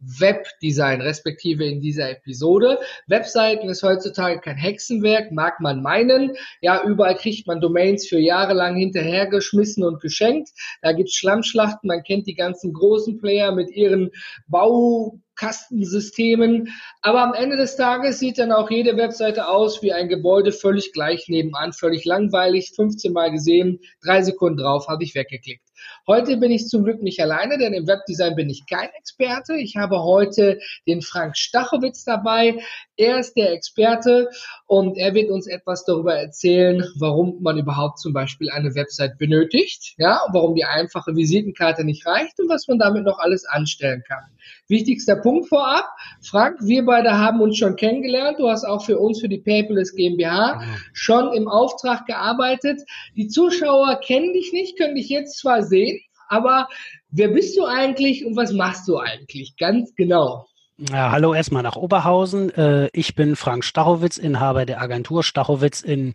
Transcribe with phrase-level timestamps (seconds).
[0.00, 2.78] Webdesign, respektive in dieser Episode.
[3.06, 6.36] Webseiten ist heutzutage kein Hexenwerk, mag man meinen.
[6.60, 10.50] Ja, überall kriegt man Domains für jahrelang hinterhergeschmissen und geschenkt.
[10.82, 14.10] Da gibt's Schlammschlachten, man kennt die ganzen großen Player mit ihren
[14.48, 16.72] Baukastensystemen.
[17.02, 20.92] Aber am Ende des Tages sieht dann auch jede Webseite aus wie ein Gebäude völlig
[20.92, 25.69] gleich nebenan, völlig langweilig, 15 Mal gesehen, drei Sekunden drauf, habe ich weggeklickt.
[26.10, 29.54] Heute bin ich zum Glück nicht alleine, denn im Webdesign bin ich kein Experte.
[29.54, 30.58] Ich habe heute
[30.88, 32.58] den Frank Stachowitz dabei.
[33.00, 34.28] Er ist der Experte
[34.66, 39.94] und er wird uns etwas darüber erzählen, warum man überhaupt zum Beispiel eine Website benötigt,
[39.96, 44.24] ja, warum die einfache Visitenkarte nicht reicht und was man damit noch alles anstellen kann.
[44.68, 45.86] Wichtigster Punkt vorab.
[46.20, 48.38] Frank, wir beide haben uns schon kennengelernt.
[48.38, 50.76] Du hast auch für uns, für die Paperless GmbH, mhm.
[50.92, 52.82] schon im Auftrag gearbeitet.
[53.16, 56.68] Die Zuschauer kennen dich nicht, können dich jetzt zwar sehen, aber
[57.10, 59.56] wer bist du eigentlich und was machst du eigentlich?
[59.56, 60.49] Ganz genau.
[60.88, 62.48] Ja, hallo erstmal nach Oberhausen.
[62.54, 66.14] Äh, ich bin Frank Stachowitz, Inhaber der Agentur Stachowitz in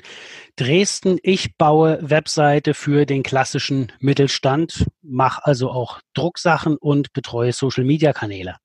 [0.56, 1.20] Dresden.
[1.22, 8.56] Ich baue Webseite für den klassischen Mittelstand, mache also auch Drucksachen und betreue Social-Media-Kanäle.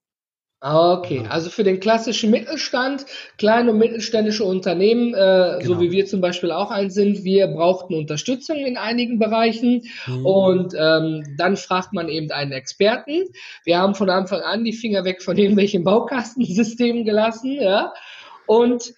[0.63, 3.07] Okay, also für den klassischen Mittelstand,
[3.39, 5.65] kleine und mittelständische Unternehmen, äh, genau.
[5.65, 10.27] so wie wir zum Beispiel auch eins sind, wir brauchten Unterstützung in einigen Bereichen mhm.
[10.27, 13.25] und ähm, dann fragt man eben einen Experten.
[13.65, 17.95] Wir haben von Anfang an die Finger weg von irgendwelchen Baukastensystemen gelassen, ja,
[18.47, 18.93] und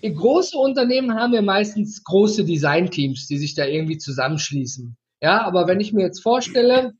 [0.00, 4.96] große Unternehmen haben ja meistens große Designteams, die sich da irgendwie zusammenschließen.
[5.20, 6.92] Ja, aber wenn ich mir jetzt vorstelle,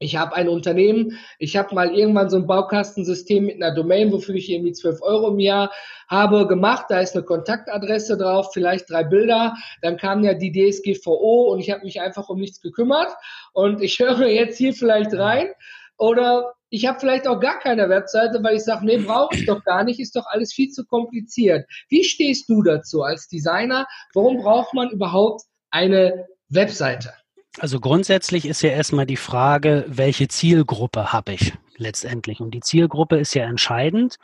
[0.00, 4.36] ich habe ein Unternehmen, ich habe mal irgendwann so ein Baukastensystem mit einer Domain, wofür
[4.36, 5.72] ich irgendwie 12 Euro im Jahr
[6.08, 6.86] habe, gemacht.
[6.88, 9.56] Da ist eine Kontaktadresse drauf, vielleicht drei Bilder.
[9.82, 13.12] Dann kam ja die DSGVO und ich habe mich einfach um nichts gekümmert.
[13.52, 15.48] Und ich höre jetzt hier vielleicht rein.
[15.96, 19.64] Oder ich habe vielleicht auch gar keine Webseite, weil ich sage, nee, brauche ich doch
[19.64, 21.66] gar nicht, ist doch alles viel zu kompliziert.
[21.88, 23.86] Wie stehst du dazu als Designer?
[24.14, 27.12] Warum braucht man überhaupt eine Webseite?
[27.58, 32.40] Also grundsätzlich ist ja erstmal die Frage, welche Zielgruppe habe ich letztendlich?
[32.40, 34.18] Und die Zielgruppe ist ja entscheidend,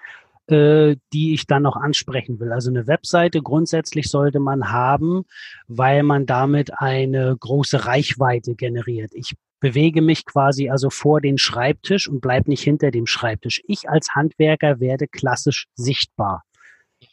[0.46, 2.52] äh, die ich dann noch ansprechen will.
[2.52, 5.24] Also eine Webseite grundsätzlich sollte man haben,
[5.68, 9.12] weil man damit eine große Reichweite generiert.
[9.14, 13.62] Ich bewege mich quasi also vor den Schreibtisch und bleib nicht hinter dem Schreibtisch.
[13.66, 16.44] Ich als Handwerker werde klassisch sichtbar.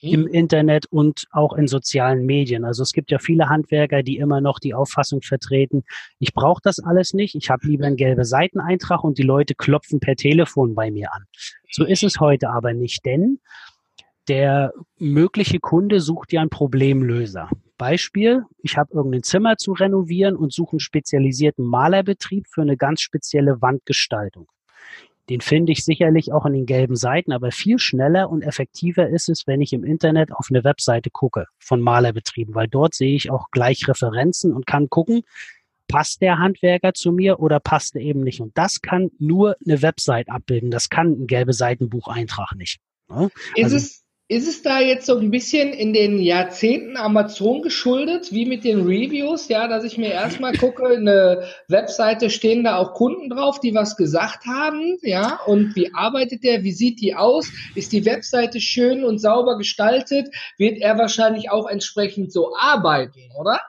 [0.01, 2.65] Im Internet und auch in sozialen Medien.
[2.65, 5.83] Also es gibt ja viele Handwerker, die immer noch die Auffassung vertreten,
[6.19, 9.99] ich brauche das alles nicht, ich habe lieber einen gelben Seiteneintrag und die Leute klopfen
[9.99, 11.25] per Telefon bei mir an.
[11.69, 13.39] So ist es heute aber nicht, denn
[14.27, 17.49] der mögliche Kunde sucht ja einen Problemlöser.
[17.77, 23.01] Beispiel, ich habe irgendein Zimmer zu renovieren und suche einen spezialisierten Malerbetrieb für eine ganz
[23.01, 24.47] spezielle Wandgestaltung.
[25.31, 29.29] Den finde ich sicherlich auch in den gelben Seiten, aber viel schneller und effektiver ist
[29.29, 33.31] es, wenn ich im Internet auf eine Webseite gucke von Malerbetrieben, weil dort sehe ich
[33.31, 35.21] auch gleich Referenzen und kann gucken,
[35.87, 38.41] passt der Handwerker zu mir oder passt er eben nicht.
[38.41, 40.69] Und das kann nur eine Website abbilden.
[40.69, 42.81] Das kann ein gelbe Seitenbucheintrag nicht.
[43.07, 43.31] Ne?
[43.55, 44.00] Ist also, es
[44.31, 48.83] ist es da jetzt so ein bisschen in den Jahrzehnten Amazon geschuldet, wie mit den
[48.83, 53.75] Reviews, ja, dass ich mir erstmal gucke, eine Webseite stehen da auch Kunden drauf, die
[53.75, 58.61] was gesagt haben, ja, und wie arbeitet der, wie sieht die aus, ist die Webseite
[58.61, 63.59] schön und sauber gestaltet, wird er wahrscheinlich auch entsprechend so arbeiten, oder?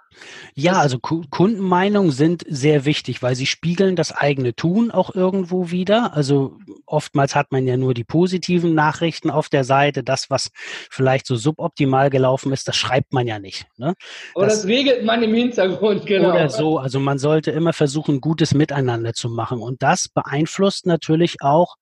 [0.55, 6.15] Ja, also Kundenmeinungen sind sehr wichtig, weil sie spiegeln das eigene Tun auch irgendwo wieder.
[6.15, 10.03] Also oftmals hat man ja nur die positiven Nachrichten auf der Seite.
[10.03, 10.51] Das, was
[10.91, 13.67] vielleicht so suboptimal gelaufen ist, das schreibt man ja nicht.
[13.79, 13.95] Ne?
[14.35, 16.31] Oder das, das, regelt man im Hintergrund, genau.
[16.31, 16.79] Oder so.
[16.79, 19.61] Also man sollte immer versuchen, gutes Miteinander zu machen.
[19.61, 21.77] Und das beeinflusst natürlich auch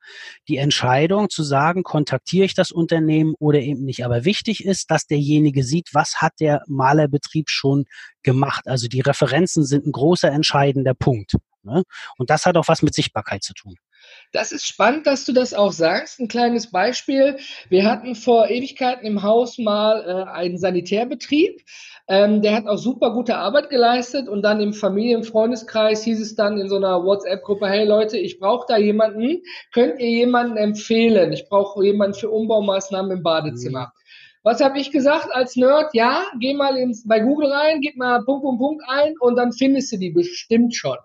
[0.49, 4.05] die Entscheidung zu sagen, kontaktiere ich das Unternehmen oder eben nicht.
[4.05, 7.85] Aber wichtig ist, dass derjenige sieht, was hat der Malerbetrieb schon
[8.23, 8.67] gemacht.
[8.67, 11.37] Also die Referenzen sind ein großer entscheidender Punkt.
[11.63, 11.83] Ne?
[12.19, 13.77] Und das hat auch was mit Sichtbarkeit zu tun.
[14.33, 16.21] Das ist spannend, dass du das auch sagst.
[16.21, 17.37] Ein kleines Beispiel.
[17.69, 21.61] Wir hatten vor Ewigkeiten im Haus mal äh, einen Sanitärbetrieb.
[22.09, 26.59] Ähm, der hat auch super gute Arbeit geleistet und dann im Familien-Freundeskreis hieß es dann
[26.59, 29.43] in so einer WhatsApp-Gruppe, hey Leute, ich brauche da jemanden.
[29.73, 31.33] Könnt ihr jemanden empfehlen?
[31.33, 33.93] Ich brauche jemanden für Umbaumaßnahmen im Badezimmer.
[33.95, 34.00] Mhm.
[34.43, 35.93] Was habe ich gesagt als Nerd?
[35.93, 39.53] Ja, geh mal ins, bei Google rein, gib mal Punkt, Punkt, Punkt ein und dann
[39.53, 40.97] findest du die bestimmt schon.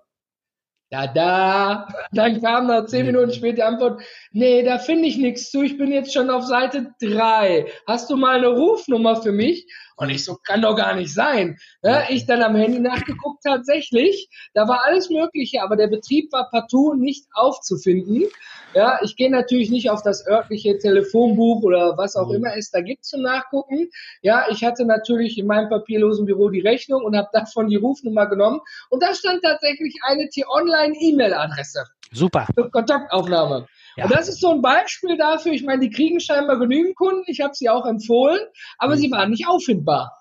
[0.91, 1.87] Da, da.
[2.13, 4.01] Dann kam nach zehn Minuten später die Antwort,
[4.31, 7.65] nee, da finde ich nichts zu, ich bin jetzt schon auf Seite drei.
[7.87, 9.67] Hast du mal eine Rufnummer für mich?
[9.97, 11.57] Und ich so, kann doch gar nicht sein.
[11.81, 16.50] Ja, ich dann am Handy nachgeguckt, tatsächlich, da war alles Mögliche, aber der Betrieb war
[16.50, 18.25] partout nicht aufzufinden.
[18.74, 22.36] Ja, ich gehe natürlich nicht auf das örtliche Telefonbuch oder was auch mhm.
[22.36, 23.89] immer es da gibt zum Nachgucken.
[24.21, 28.27] Ja, ich hatte natürlich in meinem papierlosen Büro die Rechnung und habe davon die Rufnummer
[28.27, 28.59] genommen.
[28.89, 31.86] Und da stand tatsächlich eine T-Online-E-Mail-Adresse.
[32.11, 32.47] Super.
[32.71, 33.67] Kontaktaufnahme.
[33.97, 34.05] Ja.
[34.05, 35.53] Und das ist so ein Beispiel dafür.
[35.53, 37.23] Ich meine, die kriegen scheinbar genügend Kunden.
[37.27, 38.39] Ich habe sie auch empfohlen,
[38.77, 38.99] aber mhm.
[38.99, 40.11] sie waren nicht auffindbar.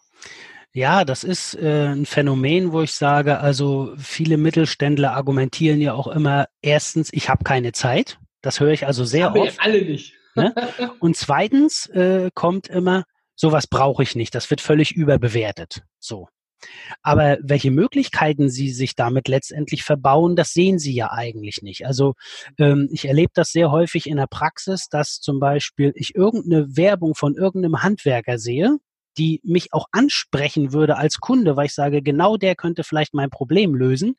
[0.72, 6.08] Ja, das ist äh, ein Phänomen, wo ich sage, also viele Mittelständler argumentieren ja auch
[6.08, 8.18] immer, erstens, ich habe keine Zeit.
[8.42, 9.60] Das höre ich also sehr oft.
[9.60, 10.14] Alle nicht.
[10.34, 10.52] Ne?
[10.98, 13.04] Und zweitens äh, kommt immer,
[13.36, 14.34] sowas brauche ich nicht.
[14.34, 15.82] Das wird völlig überbewertet.
[16.00, 16.28] So.
[17.02, 21.86] Aber welche Möglichkeiten sie sich damit letztendlich verbauen, das sehen sie ja eigentlich nicht.
[21.86, 22.14] Also
[22.58, 27.14] ähm, ich erlebe das sehr häufig in der Praxis, dass zum Beispiel ich irgendeine Werbung
[27.14, 28.78] von irgendeinem Handwerker sehe,
[29.16, 33.30] die mich auch ansprechen würde als Kunde, weil ich sage, genau der könnte vielleicht mein
[33.30, 34.16] Problem lösen.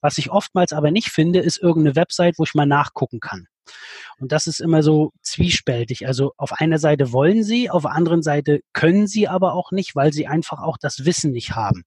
[0.00, 3.46] Was ich oftmals aber nicht finde, ist irgendeine Website, wo ich mal nachgucken kann.
[4.18, 6.06] Und das ist immer so zwiespältig.
[6.06, 9.94] Also auf einer Seite wollen sie, auf der anderen Seite können sie aber auch nicht,
[9.94, 11.84] weil sie einfach auch das Wissen nicht haben.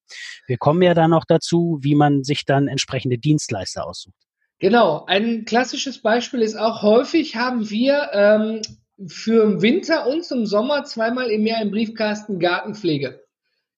[0.47, 4.15] Wir kommen ja dann noch dazu, wie man sich dann entsprechende Dienstleister aussucht.
[4.59, 8.61] Genau, ein klassisches Beispiel ist auch häufig haben wir ähm,
[9.07, 13.20] für den Winter und zum Sommer zweimal im Jahr im Briefkasten Gartenpflege.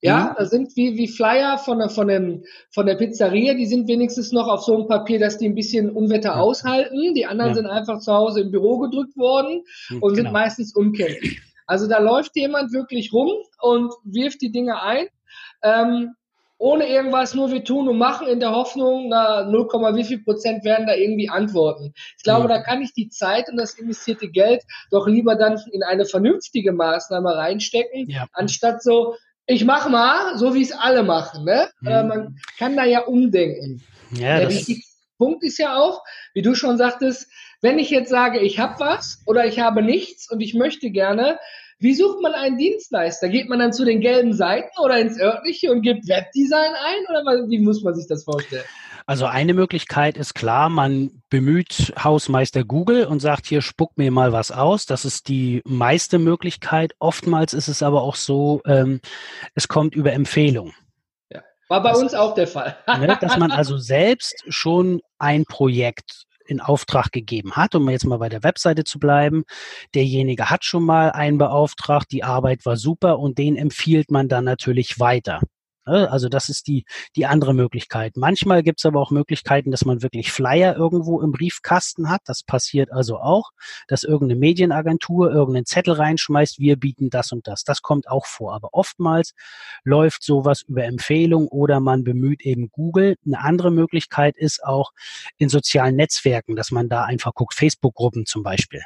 [0.03, 0.35] Ja, mhm.
[0.37, 4.33] da sind wie, wie Flyer von der, von, dem, von der Pizzeria, die sind wenigstens
[4.33, 7.13] noch auf so einem Papier, dass die ein bisschen Unwetter aushalten.
[7.13, 7.55] Die anderen ja.
[7.55, 10.25] sind einfach zu Hause im Büro gedrückt worden mhm, und genau.
[10.25, 11.41] sind meistens unkenntlich.
[11.67, 15.07] Also da läuft jemand wirklich rum und wirft die Dinge ein.
[15.63, 16.15] Ähm,
[16.57, 20.65] ohne irgendwas, nur wir tun und machen in der Hoffnung, na 0, wie viel Prozent
[20.65, 21.93] werden da irgendwie antworten.
[22.17, 22.49] Ich glaube, mhm.
[22.49, 26.73] da kann ich die Zeit und das investierte Geld doch lieber dann in eine vernünftige
[26.73, 28.27] Maßnahme reinstecken, ja.
[28.33, 31.45] anstatt so, ich mach mal, so wie es alle machen.
[31.45, 31.69] Ne?
[31.81, 31.87] Mhm.
[31.87, 33.83] Äh, man kann da ja umdenken.
[34.11, 36.03] Ja, der wichtigste Punkt ist ja auch,
[36.33, 37.27] wie du schon sagtest,
[37.61, 41.39] wenn ich jetzt sage, ich habe was oder ich habe nichts und ich möchte gerne,
[41.79, 43.29] wie sucht man einen Dienstleister?
[43.29, 47.49] Geht man dann zu den gelben Seiten oder ins örtliche und gibt Webdesign ein oder
[47.49, 48.63] wie muss man sich das vorstellen?
[49.05, 54.31] Also eine Möglichkeit ist klar, man bemüht Hausmeister Google und sagt hier, spuck mir mal
[54.31, 54.85] was aus.
[54.85, 56.93] Das ist die meiste Möglichkeit.
[56.99, 59.01] Oftmals ist es aber auch so, ähm,
[59.55, 60.73] es kommt über Empfehlung.
[61.29, 61.41] Ja.
[61.67, 62.77] War bei das, uns auch der Fall.
[62.87, 68.17] ne, dass man also selbst schon ein Projekt in Auftrag gegeben hat, um jetzt mal
[68.17, 69.43] bei der Webseite zu bleiben.
[69.95, 74.43] Derjenige hat schon mal einen beauftragt, die Arbeit war super und den empfiehlt man dann
[74.43, 75.39] natürlich weiter.
[75.85, 76.09] Ne?
[76.11, 76.85] Also das ist die,
[77.15, 78.15] die andere Möglichkeit.
[78.15, 82.21] Manchmal gibt es aber auch Möglichkeiten, dass man wirklich Flyer irgendwo im Briefkasten hat.
[82.25, 83.51] Das passiert also auch,
[83.87, 87.63] dass irgendeine Medienagentur irgendeinen Zettel reinschmeißt, wir bieten das und das.
[87.63, 88.53] Das kommt auch vor.
[88.53, 89.33] Aber oftmals
[89.83, 93.15] läuft sowas über Empfehlung oder man bemüht eben Google.
[93.25, 94.91] Eine andere Möglichkeit ist auch
[95.37, 98.83] in sozialen Netzwerken, dass man da einfach guckt, Facebook-Gruppen zum Beispiel.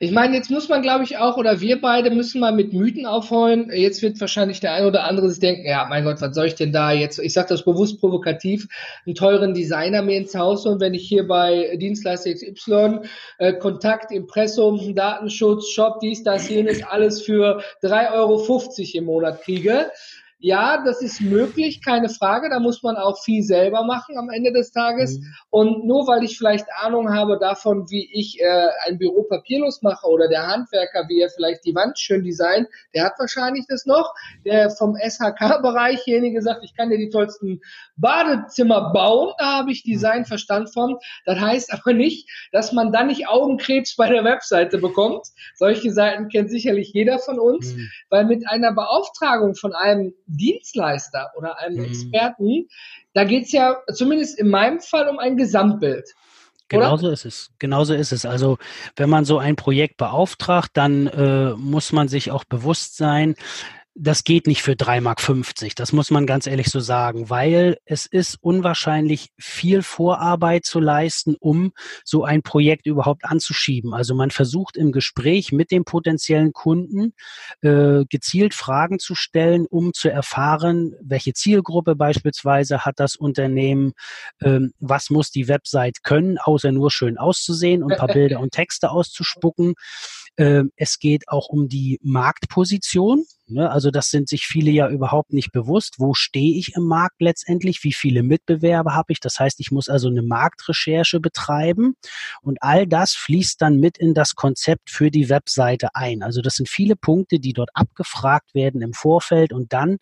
[0.00, 3.04] Ich meine, jetzt muss man, glaube ich, auch, oder wir beide müssen mal mit Mythen
[3.04, 3.70] aufheulen.
[3.72, 6.54] Jetzt wird wahrscheinlich der ein oder andere sich denken, ja, mein Gott, was soll ich
[6.54, 8.68] denn da jetzt, ich sage das bewusst provokativ,
[9.06, 13.00] einen teuren Designer mir ins Haus und wenn ich hier bei Dienstleister XY
[13.38, 18.46] äh, Kontakt, Impressum, Datenschutz, Shop, dies, das, jenes, alles für 3,50 Euro
[18.94, 19.90] im Monat kriege,
[20.40, 22.48] ja, das ist möglich, keine Frage.
[22.48, 25.18] Da muss man auch viel selber machen am Ende des Tages.
[25.18, 25.34] Mhm.
[25.50, 30.06] Und nur weil ich vielleicht Ahnung habe davon, wie ich äh, ein Büro papierlos mache
[30.06, 34.14] oder der Handwerker, wie er vielleicht die Wand schön designt, der hat wahrscheinlich das noch.
[34.44, 37.60] Der vom SHK-Bereich, derjenige sagt, ich kann dir die tollsten
[37.98, 39.32] Badezimmer bauen.
[39.38, 40.96] Da habe ich Designverstand von.
[41.24, 45.26] Das heißt aber nicht, dass man dann nicht Augenkrebs bei der Webseite bekommt.
[45.56, 47.90] Solche Seiten kennt sicherlich jeder von uns, mhm.
[48.08, 51.84] weil mit einer Beauftragung von einem Dienstleister oder einem mhm.
[51.84, 52.68] Experten,
[53.14, 56.08] da geht es ja zumindest in meinem Fall um ein Gesamtbild.
[56.68, 57.50] Genauso ist es.
[57.58, 58.26] Genauso ist es.
[58.26, 58.58] Also
[58.96, 63.36] wenn man so ein Projekt beauftragt, dann äh, muss man sich auch bewusst sein,
[64.00, 65.76] das geht nicht für 3,50 Mark.
[65.76, 71.34] Das muss man ganz ehrlich so sagen, weil es ist unwahrscheinlich viel Vorarbeit zu leisten,
[71.40, 71.72] um
[72.04, 73.94] so ein Projekt überhaupt anzuschieben.
[73.94, 77.12] Also man versucht im Gespräch mit dem potenziellen Kunden
[77.60, 83.94] äh, gezielt Fragen zu stellen, um zu erfahren, welche Zielgruppe beispielsweise hat das Unternehmen,
[84.40, 88.52] ähm, was muss die Website können, außer nur schön auszusehen und ein paar Bilder und
[88.52, 89.74] Texte auszuspucken.
[90.36, 93.24] Ähm, es geht auch um die Marktposition.
[93.50, 93.70] Ne?
[93.70, 95.94] Also das sind sich viele ja überhaupt nicht bewusst.
[95.98, 97.82] Wo stehe ich im Markt letztendlich?
[97.84, 99.20] Wie viele Mitbewerber habe ich?
[99.20, 101.94] Das heißt, ich muss also eine Marktrecherche betreiben.
[102.42, 106.22] Und all das fließt dann mit in das Konzept für die Webseite ein.
[106.22, 109.98] Also das sind viele Punkte, die dort abgefragt werden im Vorfeld und dann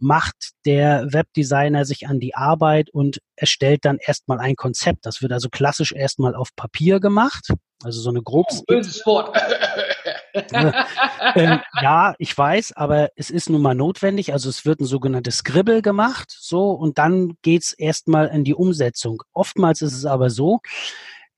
[0.00, 5.04] macht der Webdesigner sich an die Arbeit und erstellt dann erstmal ein Konzept.
[5.04, 7.52] Das wird also klassisch erstmal auf Papier gemacht.
[7.82, 8.46] Also so eine grob.
[8.50, 9.36] Oh, böses Wort.
[11.34, 14.32] ähm, ja, ich weiß, aber es ist nun mal notwendig.
[14.32, 19.22] Also es wird ein sogenanntes Scribble gemacht, so und dann geht's erstmal in die Umsetzung.
[19.32, 20.60] Oftmals ist es aber so,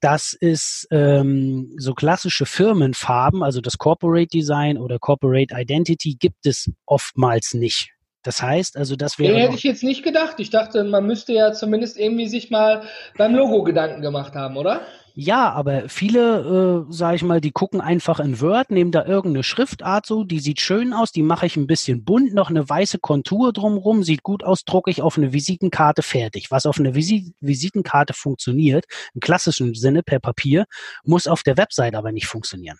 [0.00, 6.70] dass es ähm, so klassische Firmenfarben, also das Corporate Design oder Corporate Identity, gibt es
[6.86, 7.90] oftmals nicht.
[8.22, 9.34] Das heißt, also das wäre.
[9.34, 10.36] Nee, hätte ich jetzt nicht gedacht.
[10.38, 12.82] Ich dachte, man müsste ja zumindest irgendwie sich mal
[13.16, 14.82] beim Logo Gedanken gemacht haben, oder?
[15.14, 19.42] Ja, aber viele, äh, sage ich mal, die gucken einfach in Word, nehmen da irgendeine
[19.42, 22.98] Schriftart so, die sieht schön aus, die mache ich ein bisschen bunt, noch eine weiße
[22.98, 26.50] Kontur drumrum, sieht gut aus, drucke ich auf eine Visitenkarte fertig.
[26.50, 30.64] Was auf einer Visi Visitenkarte funktioniert, im klassischen Sinne per Papier,
[31.04, 32.78] muss auf der Website aber nicht funktionieren.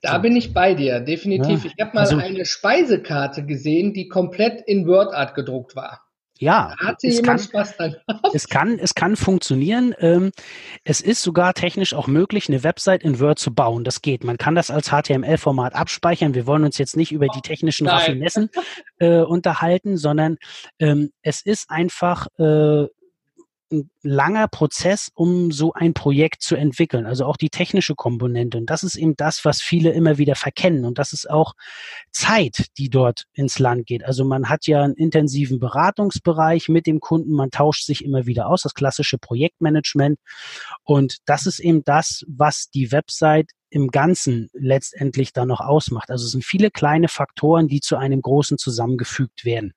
[0.00, 1.64] Da bin ich bei dir, definitiv.
[1.64, 6.02] Ja, ich habe mal also, eine Speisekarte gesehen, die komplett in WordArt gedruckt war.
[6.38, 7.36] Ja, es kann,
[8.32, 9.94] es kann, es kann funktionieren.
[9.98, 10.32] Ähm,
[10.82, 13.84] es ist sogar technisch auch möglich, eine Website in Word zu bauen.
[13.84, 14.24] Das geht.
[14.24, 16.34] Man kann das als HTML-Format abspeichern.
[16.34, 18.50] Wir wollen uns jetzt nicht über die technischen Raffinessen
[18.98, 20.36] äh, unterhalten, sondern
[20.80, 22.86] ähm, es ist einfach äh,
[23.74, 27.06] ein langer Prozess, um so ein Projekt zu entwickeln.
[27.06, 28.58] Also auch die technische Komponente.
[28.58, 30.84] Und das ist eben das, was viele immer wieder verkennen.
[30.84, 31.54] Und das ist auch
[32.10, 34.04] Zeit, die dort ins Land geht.
[34.04, 37.32] Also man hat ja einen intensiven Beratungsbereich mit dem Kunden.
[37.32, 40.18] Man tauscht sich immer wieder aus, das klassische Projektmanagement.
[40.84, 46.10] Und das ist eben das, was die Website im Ganzen letztendlich dann noch ausmacht.
[46.10, 49.74] Also es sind viele kleine Faktoren, die zu einem großen zusammengefügt werden.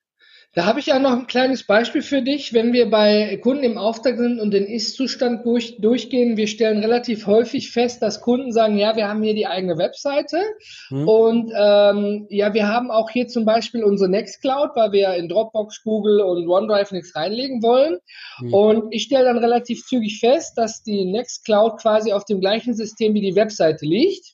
[0.58, 2.52] Da habe ich ja noch ein kleines Beispiel für dich.
[2.52, 7.28] Wenn wir bei Kunden im Auftrag sind und den Ist-Zustand durch, durchgehen, wir stellen relativ
[7.28, 10.42] häufig fest, dass Kunden sagen, ja, wir haben hier die eigene Webseite
[10.88, 11.08] hm.
[11.08, 15.84] und ähm, ja, wir haben auch hier zum Beispiel unsere Nextcloud, weil wir in Dropbox,
[15.84, 18.00] Google und OneDrive nichts reinlegen wollen.
[18.40, 18.52] Hm.
[18.52, 23.14] Und ich stelle dann relativ zügig fest, dass die Nextcloud quasi auf dem gleichen System
[23.14, 24.34] wie die Webseite liegt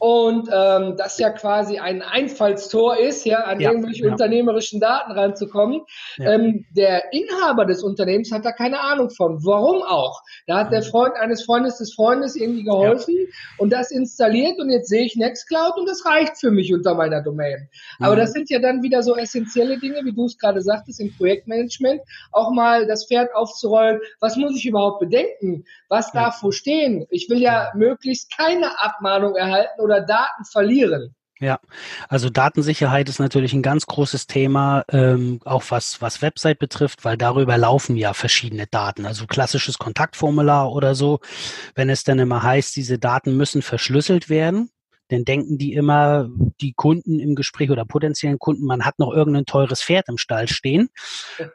[0.00, 4.12] und ähm, das ja quasi ein Einfallstor ist, ja, an ja, irgendwelche ja.
[4.12, 5.82] unternehmerischen Daten ranzukommen.
[6.16, 6.32] Ja.
[6.32, 9.44] Ähm, der Inhaber des Unternehmens hat da keine Ahnung von.
[9.44, 10.22] Warum auch?
[10.46, 10.86] Da hat der mhm.
[10.86, 13.14] Freund eines Freundes des Freundes irgendwie geholfen
[13.58, 17.20] und das installiert und jetzt sehe ich Nextcloud und das reicht für mich unter meiner
[17.20, 17.68] Domain.
[17.98, 18.20] Aber mhm.
[18.20, 22.00] das sind ja dann wieder so essentielle Dinge, wie du es gerade sagtest, im Projektmanagement,
[22.32, 24.00] auch mal das Pferd aufzurollen.
[24.18, 25.66] Was muss ich überhaupt bedenken?
[25.90, 27.06] Was darf wo stehen?
[27.10, 31.14] Ich will ja möglichst keine Abmahnung erhalten oder Daten verlieren.
[31.42, 31.58] Ja,
[32.10, 37.16] also Datensicherheit ist natürlich ein ganz großes Thema, ähm, auch was, was Website betrifft, weil
[37.16, 39.06] darüber laufen ja verschiedene Daten.
[39.06, 41.20] Also klassisches Kontaktformular oder so.
[41.74, 44.70] Wenn es dann immer heißt, diese Daten müssen verschlüsselt werden,
[45.08, 46.28] dann denken die immer,
[46.60, 50.46] die Kunden im Gespräch oder potenziellen Kunden, man hat noch irgendein teures Pferd im Stall
[50.46, 50.90] stehen,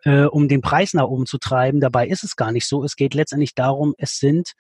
[0.04, 1.80] äh, um den Preis nach oben zu treiben.
[1.80, 2.84] Dabei ist es gar nicht so.
[2.84, 4.54] Es geht letztendlich darum, es sind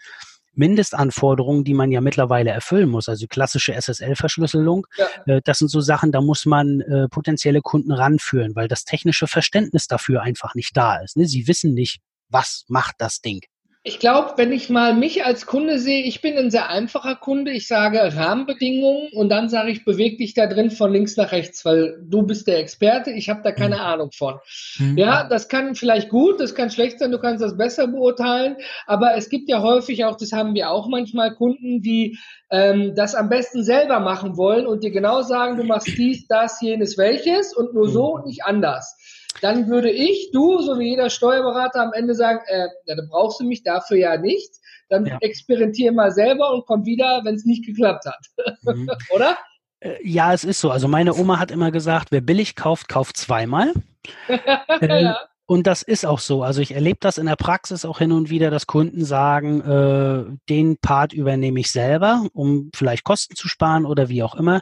[0.55, 5.07] Mindestanforderungen, die man ja mittlerweile erfüllen muss, also klassische SSL-Verschlüsselung, ja.
[5.25, 9.27] äh, das sind so Sachen, da muss man äh, potenzielle Kunden ranführen, weil das technische
[9.27, 11.17] Verständnis dafür einfach nicht da ist.
[11.17, 11.25] Ne?
[11.25, 13.41] Sie wissen nicht, was macht das Ding.
[13.87, 17.51] Ich glaube, wenn ich mal mich als Kunde sehe, ich bin ein sehr einfacher Kunde.
[17.51, 21.63] Ich sage Rahmenbedingungen und dann sage ich, beweg dich da drin von links nach rechts,
[21.65, 23.11] weil du bist der Experte.
[23.11, 23.81] Ich habe da keine mhm.
[23.81, 24.39] Ahnung von.
[24.79, 24.97] Mhm.
[24.97, 27.11] Ja, das kann vielleicht gut, das kann schlecht sein.
[27.11, 28.55] Du kannst das besser beurteilen.
[28.87, 32.17] Aber es gibt ja häufig auch, das haben wir auch manchmal Kunden, die
[32.49, 36.59] ähm, das am besten selber machen wollen und dir genau sagen, du machst dies, das,
[36.59, 38.13] jenes, welches und nur so mhm.
[38.15, 38.97] und nicht anders
[39.41, 43.39] dann würde ich, du, so wie jeder Steuerberater am Ende sagen, äh, ja, dann brauchst
[43.39, 44.55] du mich dafür ja nicht.
[44.89, 45.17] Dann ja.
[45.21, 48.25] experimentier mal selber und komm wieder, wenn es nicht geklappt hat.
[48.63, 48.89] Mhm.
[49.15, 49.37] Oder?
[49.79, 50.69] Äh, ja, es ist so.
[50.69, 53.73] Also meine Oma hat immer gesagt, wer billig kauft, kauft zweimal.
[54.81, 55.17] äh, ja.
[55.47, 56.41] Und das ist auch so.
[56.41, 60.37] Also ich erlebe das in der Praxis auch hin und wieder, dass Kunden sagen, äh,
[60.49, 64.61] den Part übernehme ich selber, um vielleicht Kosten zu sparen oder wie auch immer.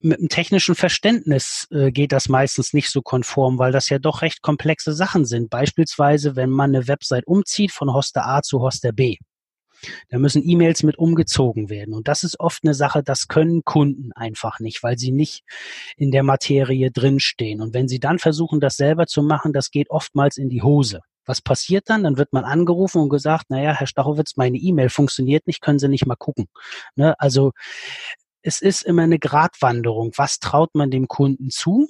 [0.00, 4.22] Mit dem technischen Verständnis äh, geht das meistens nicht so konform, weil das ja doch
[4.22, 5.50] recht komplexe Sachen sind.
[5.50, 9.16] Beispielsweise, wenn man eine Website umzieht von Hoster A zu Hoster B.
[10.08, 11.94] Da müssen E-Mails mit umgezogen werden.
[11.94, 15.42] Und das ist oft eine Sache, das können Kunden einfach nicht, weil sie nicht
[15.96, 17.60] in der Materie drinstehen.
[17.60, 21.00] Und wenn sie dann versuchen, das selber zu machen, das geht oftmals in die Hose.
[21.26, 22.02] Was passiert dann?
[22.02, 25.88] Dann wird man angerufen und gesagt, naja, Herr Stachowitz, meine E-Mail funktioniert nicht, können Sie
[25.88, 26.48] nicht mal gucken.
[26.96, 27.14] Ne?
[27.20, 27.52] Also
[28.42, 30.12] es ist immer eine Gratwanderung.
[30.16, 31.88] Was traut man dem Kunden zu?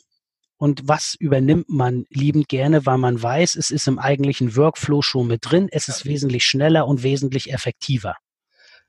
[0.57, 5.27] Und was übernimmt man liebend gerne, weil man weiß, es ist im eigentlichen Workflow schon
[5.27, 8.17] mit drin, es ist wesentlich schneller und wesentlich effektiver.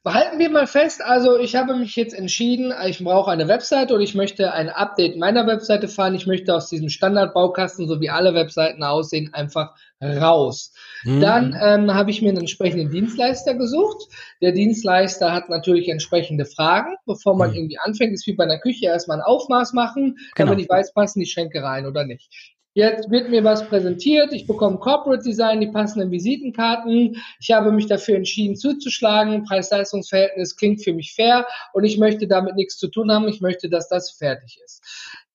[0.03, 4.01] Behalten wir mal fest, also ich habe mich jetzt entschieden, ich brauche eine Webseite und
[4.01, 6.15] ich möchte ein Update meiner Webseite fahren.
[6.15, 10.73] Ich möchte aus diesem Standardbaukasten, so wie alle Webseiten aussehen, einfach raus.
[11.03, 11.21] Mhm.
[11.21, 14.07] Dann ähm, habe ich mir einen entsprechenden Dienstleister gesucht.
[14.41, 16.95] Der Dienstleister hat natürlich entsprechende Fragen.
[17.05, 17.57] Bevor man mhm.
[17.57, 20.49] irgendwie anfängt, ist wie bei einer Küche erstmal ein Aufmaß machen, genau.
[20.49, 22.55] damit ich weiß, passen die Schränke rein oder nicht.
[22.73, 27.21] Jetzt wird mir was präsentiert, ich bekomme Corporate Design, die passenden Visitenkarten.
[27.39, 29.43] Ich habe mich dafür entschieden zuzuschlagen.
[29.43, 33.27] Preis-Leistungs-Verhältnis klingt für mich fair und ich möchte damit nichts zu tun haben.
[33.27, 34.81] Ich möchte, dass das fertig ist.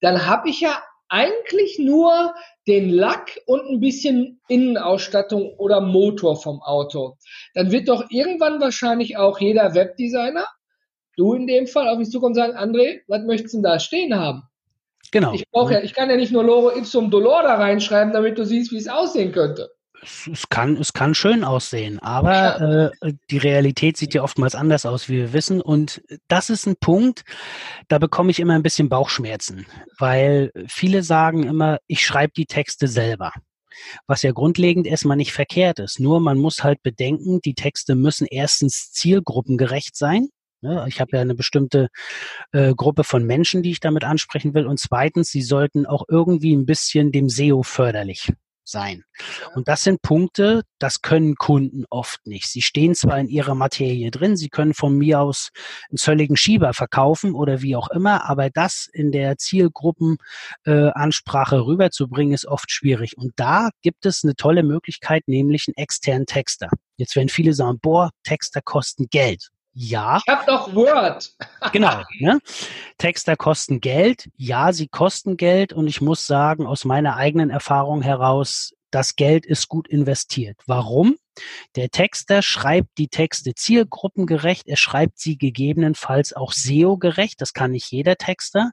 [0.01, 2.35] Dann habe ich ja eigentlich nur
[2.67, 7.19] den Lack und ein bisschen Innenausstattung oder Motor vom Auto.
[7.53, 10.47] Dann wird doch irgendwann wahrscheinlich auch jeder Webdesigner,
[11.17, 13.79] du in dem Fall, auf mich zukommen und sagen, André, was möchtest du denn da
[13.79, 14.43] stehen haben?
[15.17, 15.33] Genau.
[15.33, 18.71] Ich, ja, ich kann ja nicht nur Loro ipsum dolor da reinschreiben, damit du siehst,
[18.73, 19.71] wie es aussehen könnte.
[20.31, 22.87] Es kann, es kann schön aussehen, aber ja.
[22.87, 25.63] äh, die Realität sieht ja oftmals anders aus, wie wir wissen.
[25.63, 27.25] Und das ist ein Punkt,
[27.89, 29.67] da bekomme ich immer ein bisschen Bauchschmerzen,
[29.99, 33.33] weil viele sagen immer, ich schreibe die Texte selber
[34.07, 36.01] was ja grundlegend erstmal nicht verkehrt ist.
[36.01, 40.29] Nur man muss halt bedenken, die Texte müssen erstens zielgruppengerecht sein.
[40.67, 40.85] Ne?
[40.89, 41.89] Ich habe ja eine bestimmte
[42.53, 44.67] äh, Gruppe von Menschen, die ich damit ansprechen will.
[44.67, 48.33] Und zweitens, sie sollten auch irgendwie ein bisschen dem SEO förderlich
[48.69, 49.05] sein.
[49.55, 52.49] Und das sind Punkte, das können Kunden oft nicht.
[52.49, 55.51] Sie stehen zwar in ihrer Materie drin, sie können von mir aus
[55.89, 62.35] einen zölligen Schieber verkaufen oder wie auch immer, aber das in der Zielgruppenansprache äh, rüberzubringen,
[62.35, 63.17] ist oft schwierig.
[63.17, 66.69] Und da gibt es eine tolle Möglichkeit, nämlich einen externen Texter.
[66.97, 69.51] Jetzt werden viele sagen, boah, Texter kosten Geld.
[69.79, 70.23] Ja.
[70.25, 71.37] Ich habe doch Word.
[71.73, 72.03] genau.
[72.19, 72.39] Ne?
[72.97, 74.31] Texter kosten Geld.
[74.35, 75.75] Ja, sie kosten Geld.
[75.75, 80.57] Und ich muss sagen, aus meiner eigenen Erfahrung heraus, das Geld ist gut investiert.
[80.67, 81.17] Warum?
[81.75, 84.67] Der Texter schreibt die Texte zielgruppengerecht.
[84.67, 87.39] Er schreibt sie gegebenenfalls auch SEO-gerecht.
[87.43, 88.71] Das kann nicht jeder Texter.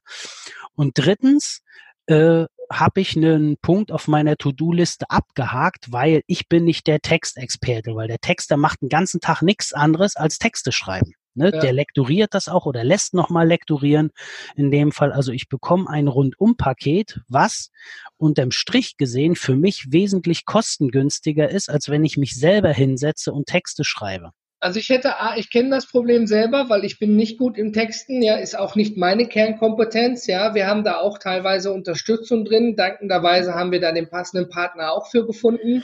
[0.73, 1.63] Und drittens,
[2.05, 7.95] äh, habe ich einen Punkt auf meiner To-Do-Liste abgehakt, weil ich bin nicht der Textexperte,
[7.95, 11.13] weil der Texter macht den ganzen Tag nichts anderes als Texte schreiben.
[11.35, 11.51] Ne?
[11.53, 11.59] Ja.
[11.59, 14.11] Der lektoriert das auch oder lässt nochmal lektorieren.
[14.55, 17.71] In dem Fall, also ich bekomme ein Rundum-Paket, was
[18.17, 23.47] unterm Strich gesehen für mich wesentlich kostengünstiger ist, als wenn ich mich selber hinsetze und
[23.47, 24.31] Texte schreibe.
[24.63, 28.21] Also ich hätte, ich kenne das Problem selber, weil ich bin nicht gut im Texten,
[28.21, 30.55] ja, ist auch nicht meine Kernkompetenz, ja.
[30.55, 32.77] Wir haben da auch teilweise Unterstützung drin.
[32.77, 35.83] Dankenderweise haben wir da den passenden Partner auch für gefunden.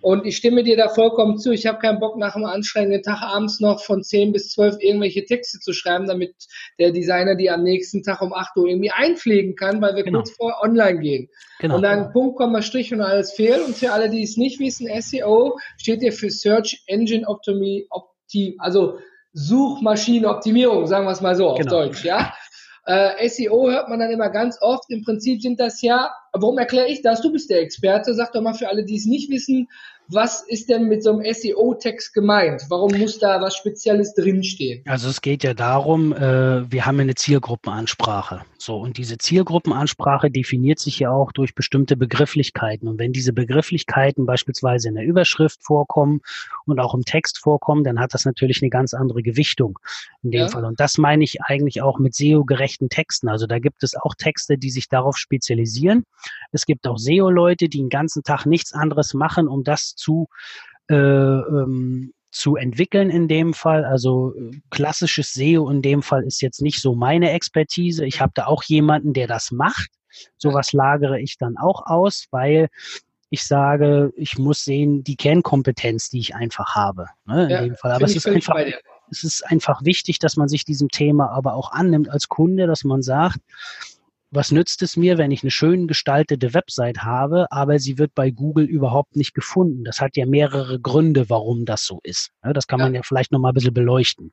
[0.00, 1.50] Und ich stimme dir da vollkommen zu.
[1.50, 5.24] Ich habe keinen Bock, nach einem anstrengenden Tag abends noch von 10 bis 12 irgendwelche
[5.24, 6.32] Texte zu schreiben, damit
[6.78, 10.18] der Designer die am nächsten Tag um 8 Uhr irgendwie einpflegen kann, weil wir genau.
[10.20, 11.28] kurz vor online gehen.
[11.58, 11.74] Genau.
[11.74, 13.66] Und dann Punkt, Komma, Strich und alles fehlt.
[13.66, 17.88] Und für alle, die es nicht wissen, SEO steht ja für Search Engine Optimi,
[18.30, 18.98] Optim, also
[19.32, 21.70] Suchmaschinenoptimierung, sagen wir es mal so auf genau.
[21.70, 22.32] Deutsch, ja.
[22.86, 24.90] Äh, SEO hört man dann immer ganz oft.
[24.90, 27.20] Im Prinzip sind das ja, warum erkläre ich das?
[27.20, 28.14] Du bist der Experte.
[28.14, 29.68] Sag doch mal für alle, die es nicht wissen,
[30.12, 32.64] was ist denn mit so einem SEO-Text gemeint?
[32.68, 34.82] Warum muss da was Spezielles drinstehen?
[34.86, 38.42] Also es geht ja darum, äh, wir haben eine Zielgruppenansprache.
[38.58, 42.88] So, und diese Zielgruppenansprache definiert sich ja auch durch bestimmte Begrifflichkeiten.
[42.88, 46.22] Und wenn diese Begrifflichkeiten beispielsweise in der Überschrift vorkommen
[46.70, 49.78] und auch im Text vorkommen, dann hat das natürlich eine ganz andere Gewichtung
[50.22, 50.48] in dem ja.
[50.48, 50.64] Fall.
[50.64, 53.28] Und das meine ich eigentlich auch mit SEO-gerechten Texten.
[53.28, 56.04] Also da gibt es auch Texte, die sich darauf spezialisieren.
[56.52, 60.28] Es gibt auch SEO-Leute, die den ganzen Tag nichts anderes machen, um das zu
[60.88, 63.84] äh, ähm, zu entwickeln in dem Fall.
[63.84, 68.04] Also äh, klassisches SEO in dem Fall ist jetzt nicht so meine Expertise.
[68.04, 69.90] Ich habe da auch jemanden, der das macht.
[70.36, 72.68] Sowas lagere ich dann auch aus, weil
[73.30, 77.06] ich sage, ich muss sehen, die Kernkompetenz, die ich einfach habe.
[77.24, 77.92] Ne, in ja, dem Fall.
[77.92, 78.56] Aber es ist einfach,
[79.10, 82.84] es ist einfach wichtig, dass man sich diesem Thema aber auch annimmt als Kunde, dass
[82.84, 83.38] man sagt,
[84.32, 88.30] was nützt es mir, wenn ich eine schön gestaltete Website habe, aber sie wird bei
[88.30, 89.84] Google überhaupt nicht gefunden?
[89.84, 92.30] Das hat ja mehrere Gründe, warum das so ist.
[92.42, 94.32] Das kann man ja vielleicht noch mal ein bisschen beleuchten.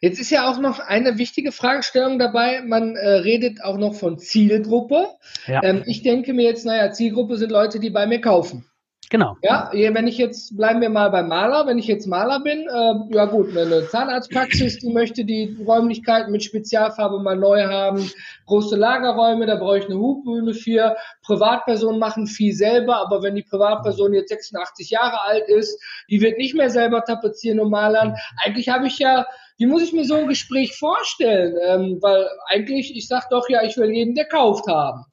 [0.00, 2.62] Jetzt ist ja auch noch eine wichtige Fragestellung dabei.
[2.62, 5.08] Man äh, redet auch noch von Zielgruppe.
[5.46, 5.62] Ja.
[5.62, 8.64] Ähm, ich denke mir jetzt, naja, Zielgruppe sind Leute, die bei mir kaufen.
[9.10, 9.36] Genau.
[9.42, 13.14] Ja, wenn ich jetzt, bleiben wir mal beim Maler, wenn ich jetzt Maler bin, äh,
[13.16, 18.08] ja gut, eine Zahnarztpraxis, die möchte die Räumlichkeiten mit Spezialfarbe mal neu haben,
[18.46, 20.96] große Lagerräume, da brauche ich eine Hubbühne für.
[21.22, 26.38] Privatpersonen machen viel selber, aber wenn die Privatperson jetzt 86 Jahre alt ist, die wird
[26.38, 28.14] nicht mehr selber tapezieren und malern.
[28.44, 29.26] Eigentlich habe ich ja
[29.60, 31.54] wie muss ich mir so ein Gespräch vorstellen?
[31.68, 35.04] Ähm, weil eigentlich, ich sage doch ja, ich will jeden, der kauft haben.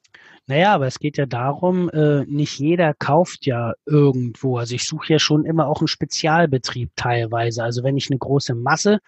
[0.46, 4.56] Naja, aber es geht ja darum, äh, nicht jeder kauft ja irgendwo.
[4.56, 7.62] Also ich suche ja schon immer auch einen Spezialbetrieb teilweise.
[7.62, 9.00] Also wenn ich eine große Masse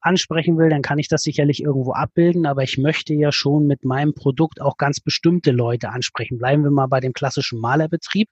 [0.00, 3.84] ansprechen will, dann kann ich das sicherlich irgendwo abbilden, aber ich möchte ja schon mit
[3.84, 6.38] meinem Produkt auch ganz bestimmte Leute ansprechen.
[6.38, 8.28] Bleiben wir mal bei dem klassischen Malerbetrieb.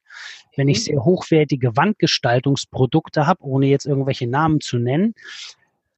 [0.57, 0.83] Wenn ich mhm.
[0.83, 5.15] sehr hochwertige Wandgestaltungsprodukte habe, ohne jetzt irgendwelche Namen zu nennen,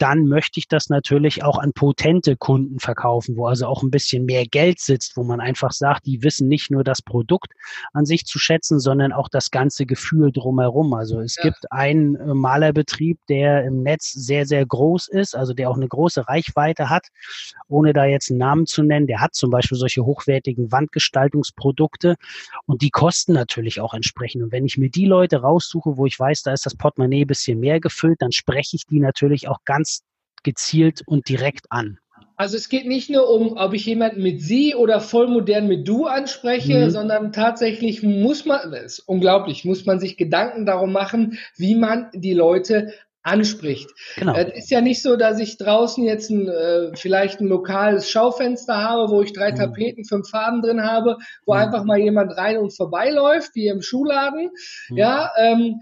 [0.00, 4.24] dann möchte ich das natürlich auch an potente Kunden verkaufen, wo also auch ein bisschen
[4.24, 7.52] mehr Geld sitzt, wo man einfach sagt, die wissen nicht nur das Produkt
[7.92, 10.94] an sich zu schätzen, sondern auch das ganze Gefühl drumherum.
[10.94, 11.42] Also es ja.
[11.42, 15.88] gibt einen äh, Malerbetrieb, der im Netz sehr, sehr groß ist, also der auch eine
[15.88, 17.08] große Reichweite hat,
[17.68, 19.06] ohne da jetzt einen Namen zu nennen.
[19.06, 22.16] Der hat zum Beispiel solche hochwertigen Wandgestaltungsprodukte
[22.64, 24.42] und die kosten natürlich auch entsprechend.
[24.44, 27.26] Und wenn ich mir die Leute raussuche, wo ich weiß, da ist das Portemonnaie ein
[27.26, 29.89] bisschen mehr gefüllt, dann spreche ich die natürlich auch ganz
[30.42, 31.98] gezielt und direkt an.
[32.36, 35.86] Also es geht nicht nur um, ob ich jemanden mit Sie oder voll modern mit
[35.86, 36.90] Du anspreche, mhm.
[36.90, 42.08] sondern tatsächlich muss man, das ist unglaublich, muss man sich Gedanken darum machen, wie man
[42.14, 43.90] die Leute anspricht.
[44.16, 44.34] Genau.
[44.34, 48.76] Es ist ja nicht so, dass ich draußen jetzt ein, äh, vielleicht ein lokales Schaufenster
[48.76, 49.56] habe, wo ich drei mhm.
[49.56, 51.60] Tapeten, fünf Farben drin habe, wo mhm.
[51.60, 54.50] einfach mal jemand rein und vorbeiläuft, wie im Schuhladen.
[54.88, 54.96] Mhm.
[54.96, 55.80] Ja, ähm,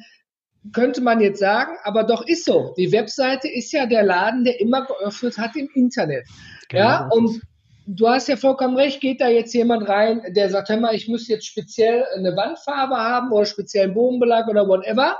[0.72, 2.74] könnte man jetzt sagen, aber doch ist so.
[2.76, 6.26] Die Webseite ist ja der Laden, der immer geöffnet hat im Internet.
[6.68, 6.82] Genau.
[6.82, 7.40] Ja, und
[7.86, 11.08] du hast ja vollkommen recht, geht da jetzt jemand rein, der sagt, hör mal, ich
[11.08, 15.18] muss jetzt speziell eine Wandfarbe haben oder speziellen Bodenbelag oder whatever.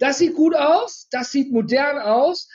[0.00, 2.48] Das sieht gut aus, das sieht modern aus.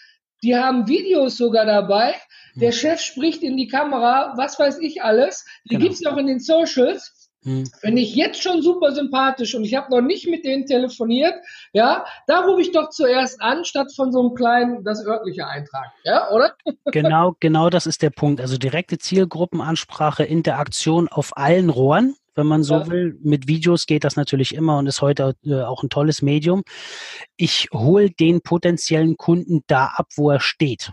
[0.43, 2.15] Die haben Videos sogar dabei.
[2.55, 2.77] Der hm.
[2.77, 5.45] Chef spricht in die Kamera, was weiß ich alles.
[5.65, 5.81] Die genau.
[5.81, 7.20] gibt's noch in den Socials.
[7.43, 7.65] Hm.
[7.79, 11.33] Finde ich jetzt schon super sympathisch und ich habe noch nicht mit denen telefoniert,
[11.73, 15.91] ja, da rufe ich doch zuerst an, statt von so einem kleinen, das örtliche Eintrag,
[16.03, 16.53] ja, oder?
[16.91, 18.41] Genau, genau das ist der Punkt.
[18.41, 22.87] Also direkte Zielgruppenansprache, Interaktion auf allen Rohren, wenn man so ja.
[22.87, 23.17] will.
[23.23, 26.63] Mit Videos geht das natürlich immer und ist heute äh, auch ein tolles Medium.
[27.37, 30.91] Ich hole den potenziellen Kunden da ab, wo er steht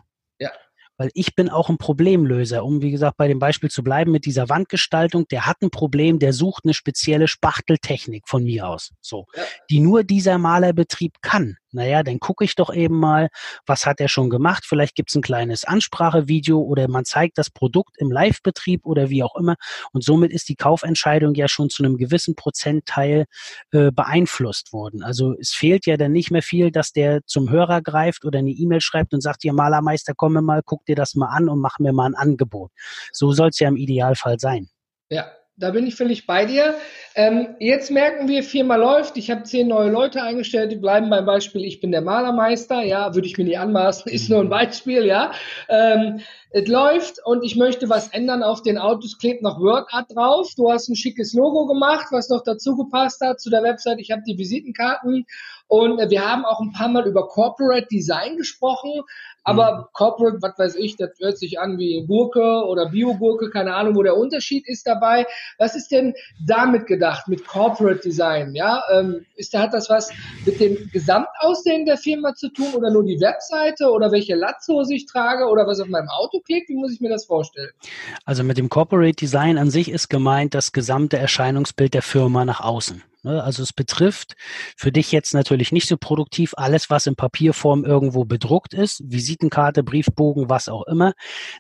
[0.99, 2.65] weil ich bin auch ein Problemlöser.
[2.65, 6.19] Um, wie gesagt, bei dem Beispiel zu bleiben mit dieser Wandgestaltung, der hat ein Problem,
[6.19, 9.43] der sucht eine spezielle Spachteltechnik von mir aus, so, ja.
[9.71, 13.29] die nur dieser Malerbetrieb kann naja, dann gucke ich doch eben mal,
[13.67, 14.65] was hat er schon gemacht.
[14.67, 19.23] Vielleicht gibt es ein kleines Ansprachevideo oder man zeigt das Produkt im Live-Betrieb oder wie
[19.23, 19.57] auch immer.
[19.93, 23.27] Und somit ist die Kaufentscheidung ja schon zu einem gewissen Prozentteil
[23.73, 25.03] äh, beeinflusst worden.
[25.03, 28.51] Also es fehlt ja dann nicht mehr viel, dass der zum Hörer greift oder eine
[28.51, 31.79] E-Mail schreibt und sagt, ja Malermeister, komm mal, guck dir das mal an und mach
[31.79, 32.71] mir mal ein Angebot.
[33.13, 34.69] So soll es ja im Idealfall sein.
[35.11, 36.75] Ja, da bin ich völlig bei dir.
[37.15, 39.17] Ähm, jetzt merken wir, Firma läuft.
[39.17, 40.71] Ich habe zehn neue Leute eingestellt.
[40.71, 42.83] Die bleiben beim Beispiel, ich bin der Malermeister.
[42.83, 44.11] Ja, würde ich mir nicht anmaßen.
[44.11, 45.33] Ist nur ein Beispiel, ja.
[45.69, 50.51] Ähm, es läuft und ich möchte was ändern auf den Autos, klebt noch WordArt drauf.
[50.57, 53.99] Du hast ein schickes Logo gemacht, was noch dazu gepasst hat zu der Website.
[53.99, 55.27] Ich habe die Visitenkarten
[55.69, 59.03] und äh, wir haben auch ein paar Mal über Corporate Design gesprochen.
[59.45, 59.85] Aber mhm.
[59.93, 64.03] Corporate, was weiß ich, das hört sich an wie Gurke oder Bio-Gurke, keine Ahnung, wo
[64.03, 65.27] der Unterschied ist dabei.
[65.57, 66.13] Was ist denn
[66.47, 68.55] damit gedacht, mit Corporate Design?
[68.55, 70.11] Ja, ähm, ist, hat das was
[70.45, 75.07] mit dem Gesamtaussehen der Firma zu tun oder nur die Webseite oder welche Latzhose ich
[75.07, 76.69] trage oder was auf meinem Auto klebt?
[76.69, 77.71] Wie muss ich mir das vorstellen?
[78.25, 82.61] Also mit dem Corporate Design an sich ist gemeint das gesamte Erscheinungsbild der Firma nach
[82.61, 83.03] außen.
[83.23, 83.43] Ne?
[83.43, 84.35] Also es betrifft
[84.77, 89.83] für dich jetzt natürlich nicht so produktiv alles, was in Papierform irgendwo bedruckt ist, Visitenkarte,
[89.83, 91.15] Briefbogen, was auch immer.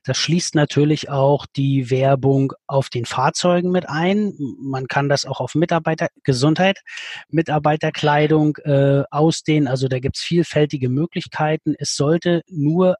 [0.04, 4.34] Das schließt natürlich auch die Werbung auf den Fahrzeugen mit ein.
[4.60, 6.80] Man kann das auch auf Mitarbeitergesundheit,
[7.28, 9.68] Mitarbeiterkleidung äh, ausdehnen.
[9.68, 11.74] Also da gibt's vielfältige Möglichkeiten.
[11.78, 12.96] Es sollte nur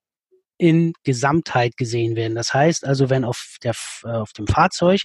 [0.59, 2.35] in Gesamtheit gesehen werden.
[2.35, 5.03] Das heißt also, wenn auf, der, äh, auf dem Fahrzeug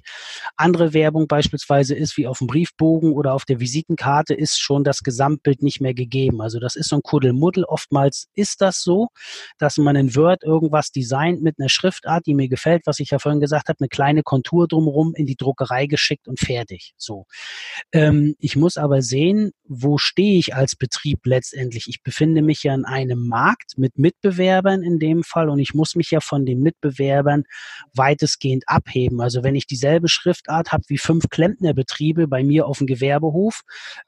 [0.57, 4.99] andere Werbung beispielsweise ist, wie auf dem Briefbogen oder auf der Visitenkarte, ist schon das
[4.99, 6.41] Gesamtbild nicht mehr gegeben.
[6.41, 7.63] Also das ist so ein Kuddelmuddel.
[7.65, 9.09] Oftmals ist das so,
[9.59, 13.19] dass man in Word irgendwas designt mit einer Schriftart, die mir gefällt, was ich ja
[13.19, 16.93] vorhin gesagt habe, eine kleine Kontur drumherum in die Druckerei geschickt und fertig.
[16.97, 17.25] So.
[17.91, 21.87] Ähm, ich muss aber sehen, wo stehe ich als Betrieb letztendlich?
[21.87, 25.73] Ich befinde mich ja in einem Markt mit Mitbewerbern in dem Fall Fall und ich
[25.73, 27.43] muss mich ja von den Mitbewerbern
[27.93, 29.21] weitestgehend abheben.
[29.21, 33.61] Also wenn ich dieselbe Schriftart habe wie fünf Klempnerbetriebe bei mir auf dem Gewerbehof,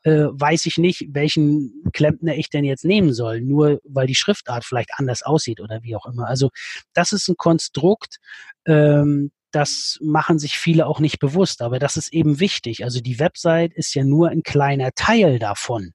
[0.04, 4.66] äh, weiß ich nicht, welchen Klempner ich denn jetzt nehmen soll, nur weil die Schriftart
[4.66, 6.28] vielleicht anders aussieht oder wie auch immer.
[6.28, 6.50] Also
[6.94, 8.18] das ist ein Konstrukt,
[8.66, 12.84] ähm, das machen sich viele auch nicht bewusst, aber das ist eben wichtig.
[12.84, 15.94] Also die Website ist ja nur ein kleiner Teil davon.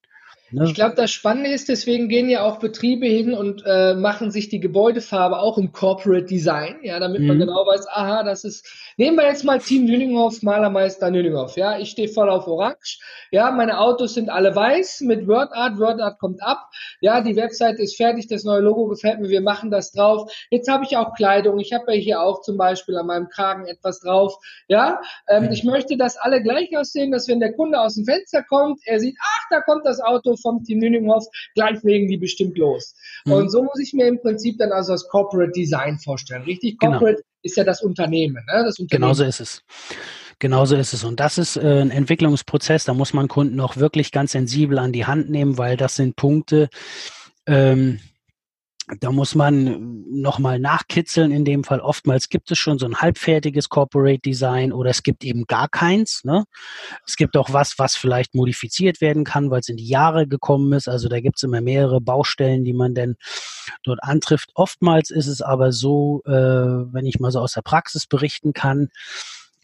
[0.52, 0.64] Ne?
[0.64, 4.48] Ich glaube, das Spannende ist, deswegen gehen ja auch Betriebe hin und äh, machen sich
[4.48, 7.26] die Gebäudefarbe auch im Corporate Design, ja, damit mhm.
[7.28, 11.78] man genau weiß, aha, das ist, nehmen wir jetzt mal Team Nüninghoff, Malermeister Nüninghoff, ja,
[11.78, 12.98] ich stehe voll auf Orange,
[13.30, 16.68] ja, meine Autos sind alle weiß mit WordArt, WordArt kommt ab,
[17.00, 20.32] ja, die Website ist fertig, das neue Logo gefällt mir, wir machen das drauf.
[20.50, 23.66] Jetzt habe ich auch Kleidung, ich habe ja hier auch zum Beispiel an meinem Kragen
[23.66, 24.36] etwas drauf,
[24.66, 25.52] ja, ähm, mhm.
[25.52, 28.98] ich möchte, dass alle gleich aussehen, dass wenn der Kunde aus dem Fenster kommt, er
[28.98, 32.94] sieht, ach, da kommt das Auto vom Team Nüninghoff, gleich legen die bestimmt los.
[33.24, 33.32] Mhm.
[33.32, 36.42] Und so muss ich mir im Prinzip dann also das Corporate Design vorstellen.
[36.42, 36.78] Richtig?
[36.78, 36.92] Genau.
[36.92, 37.28] Corporate genau.
[37.42, 38.44] ist ja das Unternehmen.
[38.46, 38.64] Ne?
[38.64, 39.02] Das Unternehmen.
[39.02, 39.62] Genauso ist es.
[40.38, 41.04] Genauso ist es.
[41.04, 44.90] Und das ist äh, ein Entwicklungsprozess, da muss man Kunden auch wirklich ganz sensibel an
[44.90, 46.70] die Hand nehmen, weil das sind Punkte,
[47.46, 48.00] ähm,
[48.98, 51.30] da muss man nochmal nachkitzeln.
[51.30, 55.24] In dem Fall oftmals gibt es schon so ein halbfertiges Corporate Design oder es gibt
[55.24, 56.22] eben gar keins.
[56.24, 56.44] Ne?
[57.06, 60.72] Es gibt auch was, was vielleicht modifiziert werden kann, weil es in die Jahre gekommen
[60.72, 60.88] ist.
[60.88, 63.16] Also da gibt es immer mehrere Baustellen, die man denn
[63.84, 64.50] dort antrifft.
[64.54, 68.88] Oftmals ist es aber so, äh, wenn ich mal so aus der Praxis berichten kann,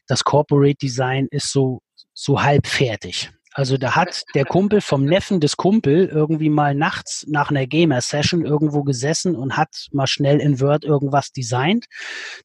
[0.06, 1.80] das Corporate Design ist so
[2.16, 3.30] so halbfertig.
[3.56, 8.44] Also da hat der Kumpel vom Neffen des Kumpel irgendwie mal nachts nach einer Gamer-Session
[8.44, 11.86] irgendwo gesessen und hat mal schnell in Word irgendwas designt.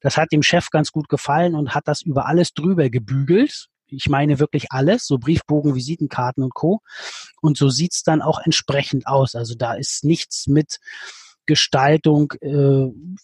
[0.00, 3.66] Das hat dem Chef ganz gut gefallen und hat das über alles drüber gebügelt.
[3.88, 6.80] Ich meine wirklich alles, so Briefbogen, Visitenkarten und Co.
[7.42, 9.34] Und so sieht's dann auch entsprechend aus.
[9.34, 10.78] Also da ist nichts mit
[11.52, 12.48] Gestaltung, äh,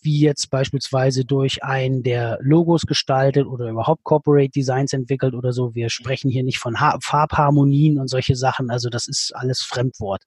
[0.02, 5.74] wie jetzt beispielsweise durch einen, der Logos gestaltet oder überhaupt Corporate Designs entwickelt oder so.
[5.74, 8.68] Wir sprechen hier nicht von ha Farbharmonien und solche Sachen.
[8.68, 10.24] Also das ist alles Fremdwort.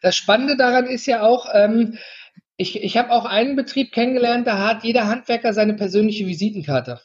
[0.00, 1.98] Das Spannende daran ist ja auch, ähm,
[2.56, 7.00] ich, ich habe auch einen Betrieb kennengelernt, da hat jeder Handwerker seine persönliche Visitenkarte.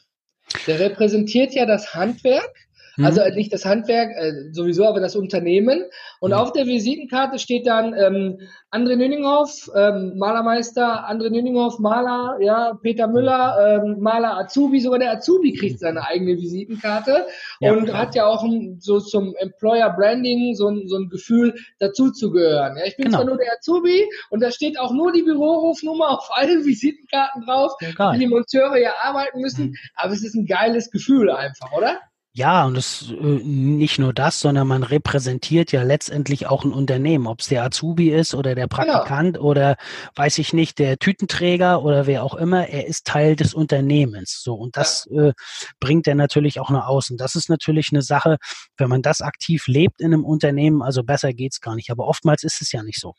[0.68, 2.54] Der repräsentiert ja das Handwerk
[2.96, 3.04] Mhm.
[3.04, 5.84] Also äh, nicht das Handwerk, äh, sowieso, aber das Unternehmen.
[6.20, 6.36] Und mhm.
[6.36, 8.38] auf der Visitenkarte steht dann ähm,
[8.70, 15.12] André Nüninghoff, ähm, Malermeister, André Nüninghoff, Maler, ja, Peter Müller, ähm, Maler Azubi, sogar der
[15.12, 17.26] Azubi kriegt seine eigene Visitenkarte
[17.60, 17.98] ja, und klar.
[17.98, 22.30] hat ja auch ein, so zum Employer Branding so ein, so ein Gefühl dazu zu
[22.30, 22.76] gehören.
[22.76, 23.18] Ja, ich bin genau.
[23.18, 27.72] zwar nur der Azubi und da steht auch nur die Bürorufnummer auf allen Visitenkarten drauf,
[27.80, 29.76] ja, wie die Monteure ja arbeiten müssen, mhm.
[29.96, 31.98] aber es ist ein geiles Gefühl einfach, oder?
[32.32, 37.26] Ja, und es äh, nicht nur das, sondern man repräsentiert ja letztendlich auch ein Unternehmen,
[37.26, 38.68] ob es der Azubi ist oder der.
[38.68, 39.46] Praktikant genau.
[39.46, 39.76] oder
[40.14, 44.42] weiß ich nicht, der Tütenträger oder wer auch immer, er ist Teil des Unternehmens.
[44.44, 45.28] So, und das ja.
[45.28, 45.32] äh,
[45.80, 47.16] bringt er natürlich auch nach außen.
[47.16, 48.36] Das ist natürlich eine Sache,
[48.76, 51.90] wenn man das aktiv lebt in einem Unternehmen, also besser geht's gar nicht.
[51.90, 53.14] Aber oftmals ist es ja nicht so.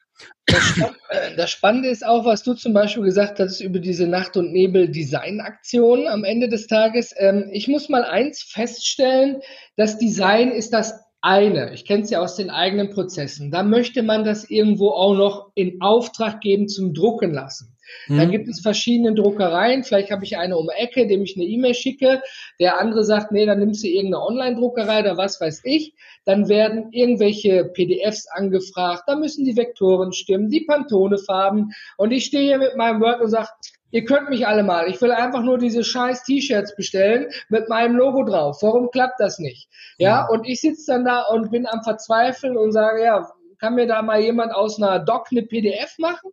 [0.45, 0.77] Das,
[1.09, 4.51] äh, das, Spannende ist auch, was du zum Beispiel gesagt hast über diese Nacht- und
[4.51, 7.13] Nebel-Design-Aktion am Ende des Tages.
[7.17, 9.41] Ähm, ich muss mal eins feststellen,
[9.77, 11.73] das Design ist das eine.
[11.73, 13.51] Ich kenne es ja aus den eigenen Prozessen.
[13.51, 17.77] Da möchte man das irgendwo auch noch in Auftrag geben zum Drucken lassen.
[18.07, 18.17] Mhm.
[18.17, 19.83] Dann gibt es verschiedene Druckereien.
[19.83, 22.21] Vielleicht habe ich eine um die Ecke, dem ich eine E-Mail schicke.
[22.59, 25.93] Der andere sagt, nee, dann nimmst du irgendeine Online-Druckerei oder was weiß ich.
[26.25, 29.03] Dann werden irgendwelche PDFs angefragt.
[29.07, 31.71] Da müssen die Vektoren stimmen, die Pantone-Farben.
[31.97, 33.49] Und ich stehe hier mit meinem Word und sage,
[33.91, 34.89] Ihr könnt mich alle mal.
[34.89, 38.57] Ich will einfach nur diese scheiß T-Shirts bestellen mit meinem Logo drauf.
[38.61, 39.69] Warum klappt das nicht?
[39.97, 43.29] Ja, und ich sitze dann da und bin am Verzweifeln und sage, ja,
[43.61, 46.31] kann mir da mal jemand aus einer Doc eine PDF machen?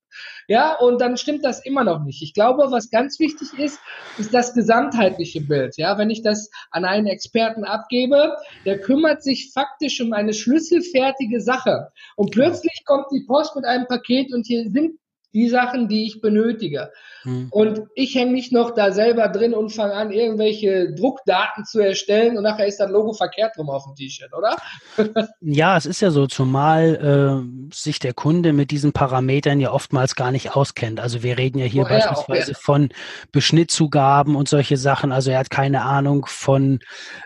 [0.48, 2.22] Ja, und dann stimmt das immer noch nicht.
[2.22, 3.78] Ich glaube, was ganz wichtig ist,
[4.16, 5.76] ist das gesamtheitliche Bild.
[5.76, 11.42] Ja, wenn ich das an einen Experten abgebe, der kümmert sich faktisch um eine schlüsselfertige
[11.42, 11.90] Sache.
[12.16, 14.98] Und plötzlich kommt die Post mit einem Paket und hier sind
[15.34, 16.90] die Sachen, die ich benötige.
[17.22, 17.48] Hm.
[17.50, 22.36] Und ich hänge nicht noch da selber drin und fange an, irgendwelche Druckdaten zu erstellen
[22.36, 24.56] und nachher ist das Logo verkehrt rum auf dem T-Shirt, oder?
[25.40, 30.14] ja, es ist ja so, zumal äh, sich der Kunde mit diesen Parametern ja oftmals
[30.14, 31.00] gar nicht auskennt.
[31.00, 32.60] Also wir reden ja hier Woher beispielsweise auch, ja.
[32.60, 32.88] von
[33.32, 35.12] Beschnittzugaben und solche Sachen.
[35.12, 36.78] Also er hat keine Ahnung von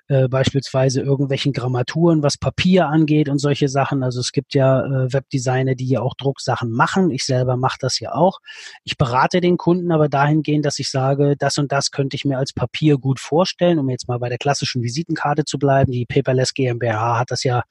[0.08, 4.02] äh, beispielsweise irgendwelchen Grammaturen, was Papier angeht und solche Sachen.
[4.02, 7.10] Also es gibt ja äh, Webdesigner, die ja auch Drucksachen machen.
[7.10, 8.38] Ich selber mache das ja auch.
[8.84, 12.38] Ich berate den Kunden aber dahingehend, dass ich sage, das und das könnte ich mir
[12.38, 15.92] als Papier gut vorstellen, um jetzt mal bei der klassischen Visitenkarte zu bleiben.
[15.92, 17.62] Die Paperless GmbH hat das ja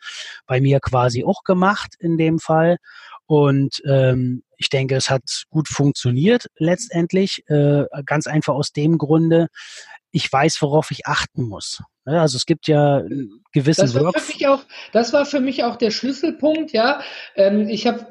[0.46, 2.78] bei mir quasi auch gemacht in dem Fall.
[3.26, 7.44] Und ähm, ich denke, es hat gut funktioniert letztendlich.
[7.48, 9.48] Äh, ganz einfach aus dem Grunde,
[10.12, 11.82] ich weiß, worauf ich achten muss.
[12.04, 13.04] Also es gibt ja
[13.54, 17.02] gewisse das war, für mich auch, das war für mich auch der Schlüsselpunkt, ja.
[17.36, 18.08] Ähm, ich habe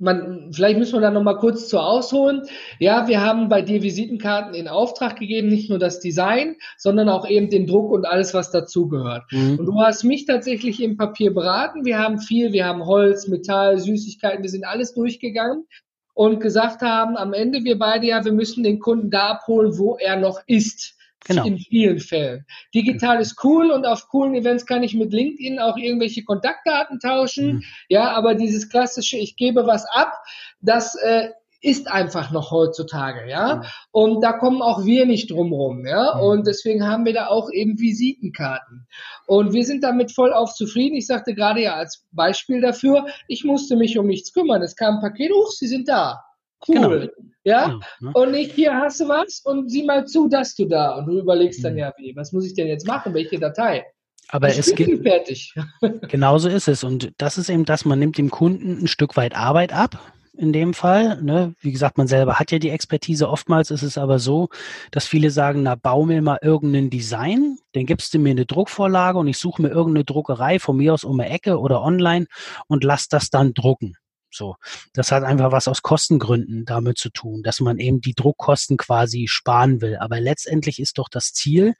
[0.00, 2.42] man, vielleicht müssen wir da nochmal kurz zu ausholen.
[2.78, 7.28] Ja, wir haben bei dir Visitenkarten in Auftrag gegeben, nicht nur das Design, sondern auch
[7.28, 9.24] eben den Druck und alles, was dazugehört.
[9.30, 9.58] Mhm.
[9.58, 11.84] Und du hast mich tatsächlich im Papier beraten.
[11.84, 15.66] Wir haben viel, wir haben Holz, Metall, Süßigkeiten, wir sind alles durchgegangen
[16.14, 19.96] und gesagt haben, am Ende wir beide ja, wir müssen den Kunden da abholen, wo
[19.96, 20.96] er noch ist.
[21.26, 21.44] Genau.
[21.44, 22.46] In vielen Fällen.
[22.74, 27.56] Digital ist cool und auf coolen Events kann ich mit LinkedIn auch irgendwelche Kontaktdaten tauschen.
[27.56, 27.62] Mhm.
[27.88, 30.14] Ja, aber dieses klassische, ich gebe was ab,
[30.60, 31.28] das äh,
[31.62, 33.56] ist einfach noch heutzutage, ja.
[33.56, 33.62] Mhm.
[33.92, 36.14] Und da kommen auch wir nicht drum rum, ja.
[36.14, 36.22] Mhm.
[36.22, 38.86] Und deswegen haben wir da auch eben Visitenkarten.
[39.26, 40.96] Und wir sind damit voll auf zufrieden.
[40.96, 44.62] Ich sagte gerade ja als Beispiel dafür, ich musste mich um nichts kümmern.
[44.62, 46.24] Es kam ein Paket, hoch, Sie sind da.
[46.66, 47.12] Cool.
[47.14, 47.29] Genau.
[47.44, 47.68] Ja?
[47.68, 48.10] ja ne?
[48.14, 50.96] Und nicht hier hast du was und sieh mal zu, dass du da.
[50.96, 51.78] Und du überlegst dann mhm.
[51.78, 53.14] ja, wie, was muss ich denn jetzt machen?
[53.14, 53.84] Welche Datei?
[54.28, 55.54] Aber ich es gibt fertig.
[56.08, 56.84] genauso ist es.
[56.84, 59.98] Und das ist eben das, man nimmt dem Kunden ein Stück weit Arbeit ab.
[60.36, 61.54] In dem Fall, ne?
[61.60, 63.28] wie gesagt, man selber hat ja die Expertise.
[63.28, 64.48] Oftmals ist es aber so,
[64.90, 69.18] dass viele sagen, na, bau mir mal irgendein Design, dann gibst du mir eine Druckvorlage
[69.18, 72.26] und ich suche mir irgendeine Druckerei von mir aus um eine Ecke oder online
[72.68, 73.96] und lass das dann drucken.
[74.30, 74.56] So,
[74.92, 79.26] das hat einfach was aus Kostengründen damit zu tun, dass man eben die Druckkosten quasi
[79.28, 79.96] sparen will.
[79.96, 81.74] Aber letztendlich ist doch das Ziel,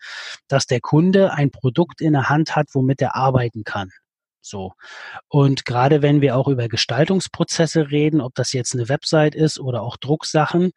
[0.49, 3.91] dass der Kunde ein Produkt in der Hand hat, womit er arbeiten kann.
[4.43, 4.73] So.
[5.29, 9.83] Und gerade wenn wir auch über Gestaltungsprozesse reden, ob das jetzt eine Website ist oder
[9.83, 10.73] auch Drucksachen,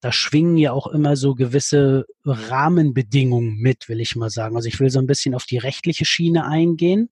[0.00, 4.56] da schwingen ja auch immer so gewisse Rahmenbedingungen mit, will ich mal sagen.
[4.56, 7.10] Also ich will so ein bisschen auf die rechtliche Schiene eingehen.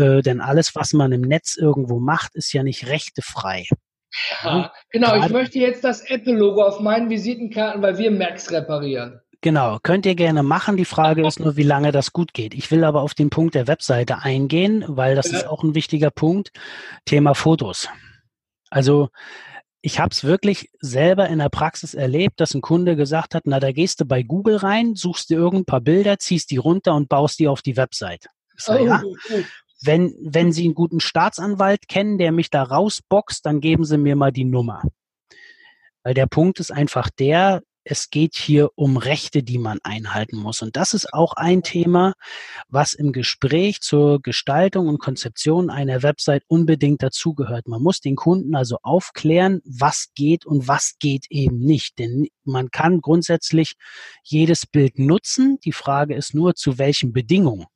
[0.00, 3.66] Äh, denn alles, was man im Netz irgendwo macht, ist ja nicht rechtefrei.
[4.42, 5.12] Ja, genau.
[5.12, 9.20] Gerade, ich möchte jetzt das Apple-Logo auf meinen Visitenkarten, weil wir Macs reparieren.
[9.42, 10.76] Genau, könnt ihr gerne machen.
[10.76, 12.52] Die Frage ist nur, wie lange das gut geht.
[12.52, 15.38] Ich will aber auf den Punkt der Webseite eingehen, weil das ja.
[15.38, 16.52] ist auch ein wichtiger Punkt.
[17.06, 17.88] Thema Fotos.
[18.68, 19.08] Also
[19.80, 23.60] ich habe es wirklich selber in der Praxis erlebt, dass ein Kunde gesagt hat, na,
[23.60, 27.08] da gehst du bei Google rein, suchst dir irgendein paar Bilder, ziehst die runter und
[27.08, 28.26] baust die auf die Website.
[28.56, 29.02] So, oh, ja.
[29.02, 29.38] oh.
[29.82, 34.16] Wenn, wenn Sie einen guten Staatsanwalt kennen, der mich da rausboxt, dann geben Sie mir
[34.16, 34.82] mal die Nummer.
[36.02, 40.62] Weil der Punkt ist einfach der, es geht hier um Rechte, die man einhalten muss.
[40.62, 42.14] Und das ist auch ein Thema,
[42.68, 47.68] was im Gespräch zur Gestaltung und Konzeption einer Website unbedingt dazugehört.
[47.68, 51.98] Man muss den Kunden also aufklären, was geht und was geht eben nicht.
[51.98, 53.74] Denn man kann grundsätzlich
[54.22, 55.58] jedes Bild nutzen.
[55.64, 57.66] Die Frage ist nur, zu welchen Bedingungen.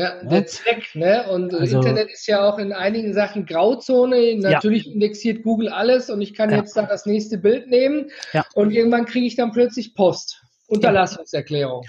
[0.00, 1.26] Ja, der Zweck, ne?
[1.30, 4.36] Und also, Internet ist ja auch in einigen Sachen Grauzone.
[4.38, 4.92] Natürlich ja.
[4.92, 6.56] indexiert Google alles und ich kann ja.
[6.56, 8.10] jetzt da das nächste Bild nehmen
[8.54, 10.42] und irgendwann kriege ich dann plötzlich Post.
[10.68, 11.84] Unterlassungserklärung.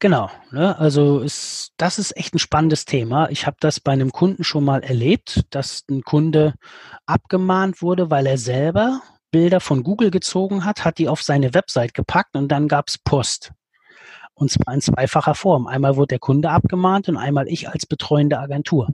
[0.00, 0.76] Genau, ne?
[0.78, 3.30] also ist, das ist echt ein spannendes Thema.
[3.30, 6.54] Ich habe das bei einem Kunden schon mal erlebt, dass ein Kunde
[7.06, 9.00] abgemahnt wurde, weil er selber
[9.30, 12.98] Bilder von Google gezogen hat, hat die auf seine Website gepackt und dann gab es
[12.98, 13.52] Post.
[14.34, 15.66] Und zwar in zweifacher Form.
[15.66, 18.88] Einmal wurde der Kunde abgemahnt und einmal ich als betreuende Agentur.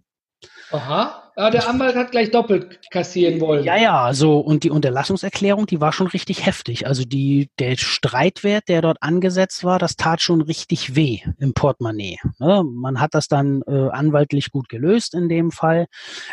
[0.71, 1.31] Aha.
[1.37, 3.65] Ja, der Anwalt hat gleich doppelt kassieren wollen.
[3.65, 4.41] Ja, ja, so.
[4.41, 6.87] Und die Unterlassungserklärung, die war schon richtig heftig.
[6.87, 12.19] Also die, der Streitwert, der dort angesetzt war, das tat schon richtig weh im Portemonnaie.
[12.39, 12.63] Ne?
[12.65, 15.87] Man hat das dann äh, anwaltlich gut gelöst in dem Fall.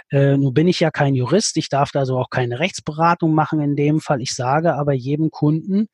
[0.09, 1.55] Äh, nun bin ich ja kein Jurist.
[1.55, 4.21] Ich darf da also auch keine Rechtsberatung machen in dem Fall.
[4.21, 5.87] Ich sage aber jedem Kunden,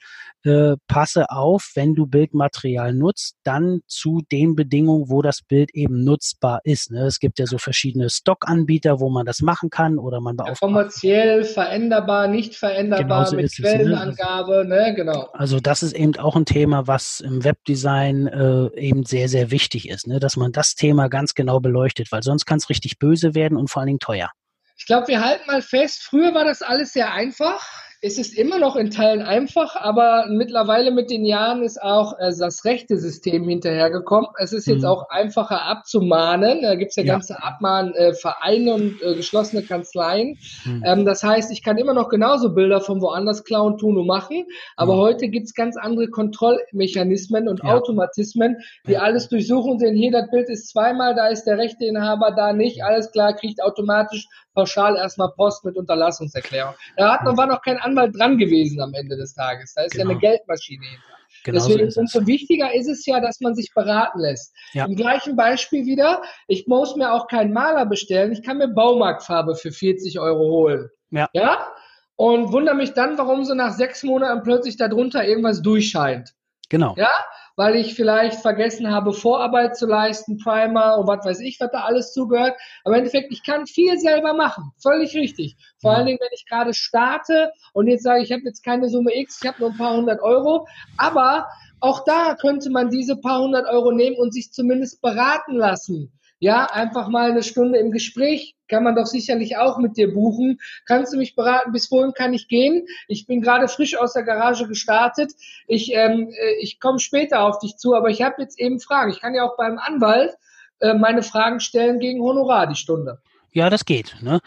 [0.46, 6.04] äh, passe auf, wenn du Bildmaterial nutzt, dann zu den Bedingungen, wo das Bild eben
[6.04, 6.92] nutzbar ist.
[6.92, 7.06] Ne?
[7.06, 10.62] Es gibt ja so verschiedene Stockanbieter, wo man das machen kann oder man beauftragt.
[10.62, 13.54] Ja, kommerziell veränderbar, nicht veränderbar genau mit?
[13.54, 14.88] Quellenangabe, ne?
[14.88, 14.96] ne?
[14.96, 15.30] genau.
[15.34, 19.90] Also das ist eben auch ein Thema, was im Webdesign äh, eben sehr, sehr wichtig
[19.90, 20.20] ist, ne?
[20.20, 23.70] dass man das Thema ganz genau beleuchtet, weil sonst kann es richtig böse werden und
[23.70, 24.30] vor allen Dingen teuer.
[24.78, 27.66] Ich glaube, wir halten mal fest, früher war das alles sehr einfach
[28.06, 32.34] es ist immer noch in Teilen einfach, aber mittlerweile mit den Jahren ist auch äh,
[32.38, 34.30] das rechte System hinterhergekommen.
[34.38, 34.90] Es ist jetzt mhm.
[34.90, 36.64] auch einfacher abzumahnen.
[36.64, 40.38] Da gibt es ja, ja, ganze Abmahnvereine äh, und äh, geschlossene Kanzleien.
[40.66, 40.84] Mhm.
[40.86, 44.48] Ähm, das heißt, ich kann immer noch genauso Bilder von woanders klauen, tun und machen.
[44.76, 45.00] Aber mhm.
[45.00, 47.74] heute gibt es ganz andere Kontrollmechanismen und ja.
[47.74, 51.86] Automatismen, die alles durchsuchen und sehen, hier, das Bild ist zweimal, da ist der rechte
[51.86, 52.84] Inhaber, da nicht.
[52.84, 56.74] Alles klar, kriegt automatisch pauschal erstmal Post mit Unterlassungserklärung.
[56.98, 59.74] Da hat noch, war noch kein Anwalt dran gewesen am Ende des Tages.
[59.74, 60.04] Da ist genau.
[60.04, 60.32] ja eine genau.
[60.32, 61.04] Geldmaschine hinter.
[61.44, 64.54] Genau Deswegen so umso wichtiger ist es ja, dass man sich beraten lässt.
[64.74, 64.86] Ja.
[64.86, 69.56] Im gleichen Beispiel wieder, ich muss mir auch keinen Maler bestellen, ich kann mir Baumarktfarbe
[69.56, 70.90] für 40 Euro holen.
[71.10, 71.30] Ja.
[71.34, 71.68] ja?
[72.16, 76.34] und wundere mich dann, warum so nach sechs Monaten plötzlich darunter irgendwas durchscheint.
[76.70, 76.96] Genau.
[76.98, 77.12] Ja,
[77.56, 81.82] weil ich vielleicht vergessen habe, Vorarbeit zu leisten, Primer und was weiß ich, was da
[81.82, 82.56] alles zugehört.
[82.84, 84.72] Aber im Endeffekt, ich kann viel selber machen.
[84.82, 85.56] Völlig richtig.
[85.82, 89.16] Vor allen Dingen, wenn ich gerade starte und jetzt sage, ich habe jetzt keine Summe
[89.16, 90.68] X, ich habe nur ein paar hundert Euro.
[90.98, 91.48] Aber
[91.80, 96.12] auch da könnte man diese paar hundert Euro nehmen und sich zumindest beraten lassen.
[96.44, 100.60] Ja, einfach mal eine Stunde im Gespräch kann man doch sicherlich auch mit dir buchen.
[100.86, 101.72] Kannst du mich beraten?
[101.72, 102.86] Bis wohin kann ich gehen?
[103.08, 105.32] Ich bin gerade frisch aus der Garage gestartet.
[105.68, 109.12] Ich, ähm, äh, ich komme später auf dich zu, aber ich habe jetzt eben Fragen.
[109.12, 110.36] Ich kann ja auch beim Anwalt
[110.82, 113.22] äh, meine Fragen stellen gegen Honorar die Stunde.
[113.54, 114.16] Ja, das geht.
[114.22, 114.40] Ne?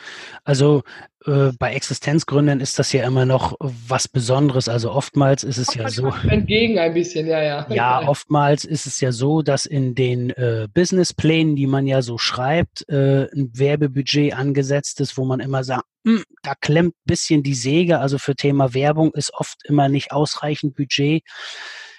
[0.42, 0.82] Also
[1.26, 4.68] äh, bei Existenzgründern ist das ja immer noch was Besonderes.
[4.68, 6.12] Also oftmals ist es ja so.
[6.28, 7.66] Entgegen ein bisschen, ja, ja.
[7.70, 12.18] Ja, oftmals ist es ja so, dass in den äh, Businessplänen, die man ja so
[12.18, 17.44] schreibt, äh, ein Werbebudget angesetzt ist, wo man immer sagt, hm, da klemmt ein bisschen
[17.44, 18.00] die Säge.
[18.00, 21.22] Also für Thema Werbung ist oft immer nicht ausreichend Budget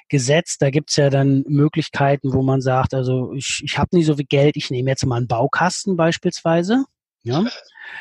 [0.10, 0.62] gesetzt.
[0.62, 4.26] Da gibt's ja dann Möglichkeiten, wo man sagt, also ich, ich habe nicht so viel
[4.26, 6.86] Geld, ich nehme jetzt mal einen Baukasten beispielsweise.
[7.28, 7.46] Ja?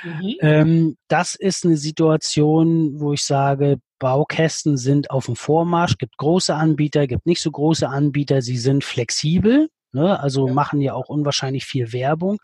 [0.03, 0.35] Mhm.
[0.41, 6.55] Ähm, das ist eine Situation, wo ich sage, Baukästen sind auf dem Vormarsch, gibt große
[6.55, 10.20] Anbieter, gibt nicht so große Anbieter, sie sind flexibel, ne?
[10.20, 10.53] also ja.
[10.53, 12.39] machen ja auch unwahrscheinlich viel Werbung.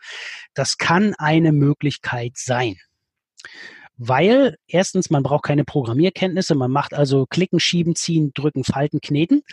[0.53, 2.77] Das kann eine Möglichkeit sein
[4.07, 9.43] weil erstens, man braucht keine Programmierkenntnisse, man macht also klicken, schieben, ziehen, drücken, falten, kneten.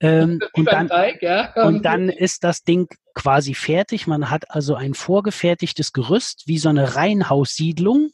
[0.00, 1.52] Ähm, und, dann, Teig, ja.
[1.64, 4.06] und dann ist das Ding quasi fertig.
[4.06, 8.10] Man hat also ein vorgefertigtes Gerüst, wie so eine Reihenhaussiedlung.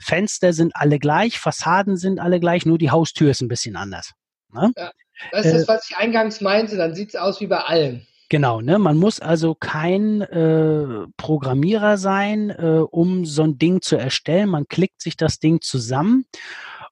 [0.00, 4.12] Fenster sind alle gleich, Fassaden sind alle gleich, nur die Haustür ist ein bisschen anders.
[4.52, 4.72] Ne?
[4.76, 4.90] Ja,
[5.32, 8.06] das ist das, äh, was ich eingangs meinte, dann sieht es aus wie bei allen.
[8.30, 8.78] Genau, ne?
[8.78, 14.48] Man muss also kein äh, Programmierer sein, äh, um so ein Ding zu erstellen.
[14.48, 16.26] Man klickt sich das Ding zusammen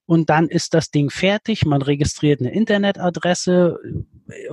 [0.05, 1.65] und dann ist das Ding fertig.
[1.65, 3.79] Man registriert eine Internetadresse.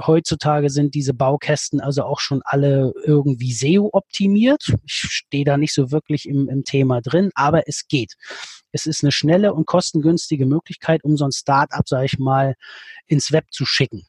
[0.05, 4.71] Heutzutage sind diese Baukästen also auch schon alle irgendwie SEO optimiert.
[4.85, 8.13] Ich stehe da nicht so wirklich im, im Thema drin, aber es geht.
[8.71, 12.53] Es ist eine schnelle und kostengünstige Möglichkeit, um so ein Start-up, sage ich mal,
[13.07, 14.05] ins Web zu schicken.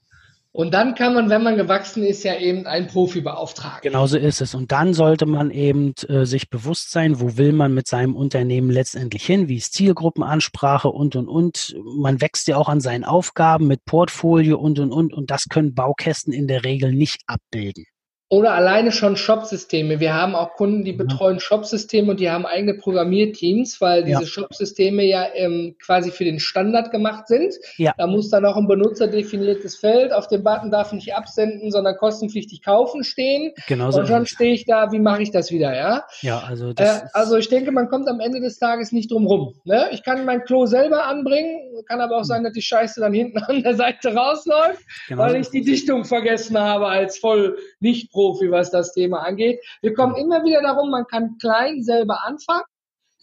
[0.56, 3.82] Und dann kann man, wenn man gewachsen ist, ja eben einen Profi beauftragen.
[3.82, 4.54] Genauso ist es.
[4.54, 8.70] Und dann sollte man eben äh, sich bewusst sein, wo will man mit seinem Unternehmen
[8.70, 11.76] letztendlich hin, wie ist Zielgruppenansprache und, und, und.
[11.84, 15.12] Man wächst ja auch an seinen Aufgaben mit Portfolio und, und, und.
[15.12, 17.84] Und das können Baukästen in der Regel nicht abbilden.
[18.28, 20.00] Oder alleine schon Shop-Systeme.
[20.00, 24.26] Wir haben auch Kunden, die betreuen Shop-Systeme und die haben eigene Programmierteams, weil diese ja.
[24.26, 27.54] Shop-Systeme ja ähm, quasi für den Standard gemacht sind.
[27.76, 27.94] Ja.
[27.96, 32.62] Da muss dann auch ein benutzerdefiniertes Feld, auf dem Button darf nicht absenden, sondern kostenpflichtig
[32.62, 33.52] kaufen stehen.
[33.68, 34.00] Genau so.
[34.00, 36.04] Und schon stehe ich da, wie mache ich das wieder, ja?
[36.20, 39.28] Ja, also das äh, Also ich denke, man kommt am Ende des Tages nicht drum
[39.28, 39.54] rum.
[39.64, 39.86] Ne?
[39.92, 43.38] Ich kann mein Klo selber anbringen, kann aber auch sein, dass die Scheiße dann hinten
[43.46, 48.50] an der Seite rausläuft, genau weil ich die Dichtung vergessen habe als voll nicht Profi,
[48.50, 49.60] was das Thema angeht.
[49.82, 52.64] Wir kommen immer wieder darum, man kann klein selber anfangen,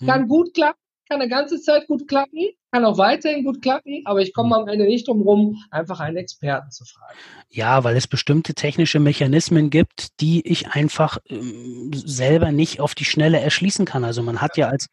[0.05, 0.27] kann hm.
[0.27, 0.77] gut klappen,
[1.09, 4.61] kann eine ganze Zeit gut klappen, kann auch weiterhin gut klappen, aber ich komme hm.
[4.61, 7.17] am Ende nicht drum rum, einfach einen Experten zu fragen.
[7.49, 13.05] Ja, weil es bestimmte technische Mechanismen gibt, die ich einfach ähm, selber nicht auf die
[13.05, 14.03] Schnelle erschließen kann.
[14.03, 14.89] Also man hat ja als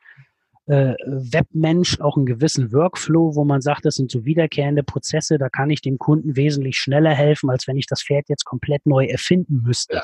[0.71, 5.49] äh, Webmensch auch einen gewissen Workflow, wo man sagt, das sind so wiederkehrende Prozesse, da
[5.49, 9.07] kann ich dem Kunden wesentlich schneller helfen, als wenn ich das Pferd jetzt komplett neu
[9.07, 9.97] erfinden müsste.
[9.97, 10.03] Ja.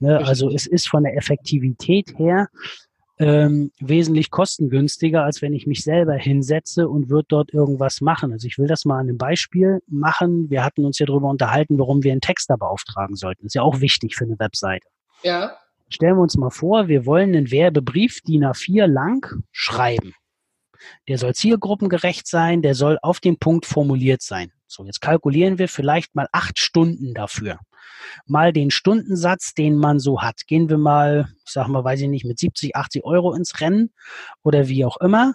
[0.00, 2.48] Ne, also es ist von der Effektivität her
[3.18, 8.32] ähm, wesentlich kostengünstiger, als wenn ich mich selber hinsetze und würde dort irgendwas machen.
[8.32, 10.48] Also ich will das mal an einem Beispiel machen.
[10.48, 13.42] Wir hatten uns ja darüber unterhalten, warum wir einen Texter beauftragen sollten.
[13.42, 14.86] Das ist ja auch wichtig für eine Webseite.
[15.22, 15.56] Ja.
[15.90, 20.14] Stellen wir uns mal vor, wir wollen einen Werbebrief DIN A4 lang schreiben.
[21.08, 24.52] Der soll zielgruppengerecht sein, der soll auf den Punkt formuliert sein.
[24.66, 27.58] So, jetzt kalkulieren wir vielleicht mal acht Stunden dafür.
[28.26, 30.46] Mal den Stundensatz, den man so hat.
[30.46, 33.92] Gehen wir mal, ich sag mal, weiß ich nicht, mit 70, 80 Euro ins Rennen
[34.42, 35.34] oder wie auch immer.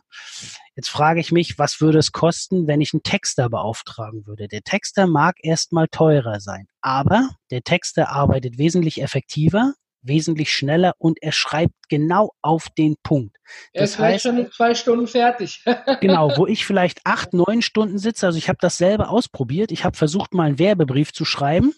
[0.75, 4.47] Jetzt frage ich mich, was würde es kosten, wenn ich einen Texter beauftragen würde?
[4.47, 9.73] Der Texter mag erstmal teurer sein, aber der Texter arbeitet wesentlich effektiver,
[10.03, 13.37] wesentlich schneller und er schreibt genau auf den Punkt.
[13.71, 15.63] Er ist vielleicht schon in zwei Stunden fertig.
[16.01, 18.25] genau, wo ich vielleicht acht, neun Stunden sitze.
[18.25, 19.71] Also ich habe das selber ausprobiert.
[19.71, 21.73] Ich habe versucht, mal einen Werbebrief zu schreiben.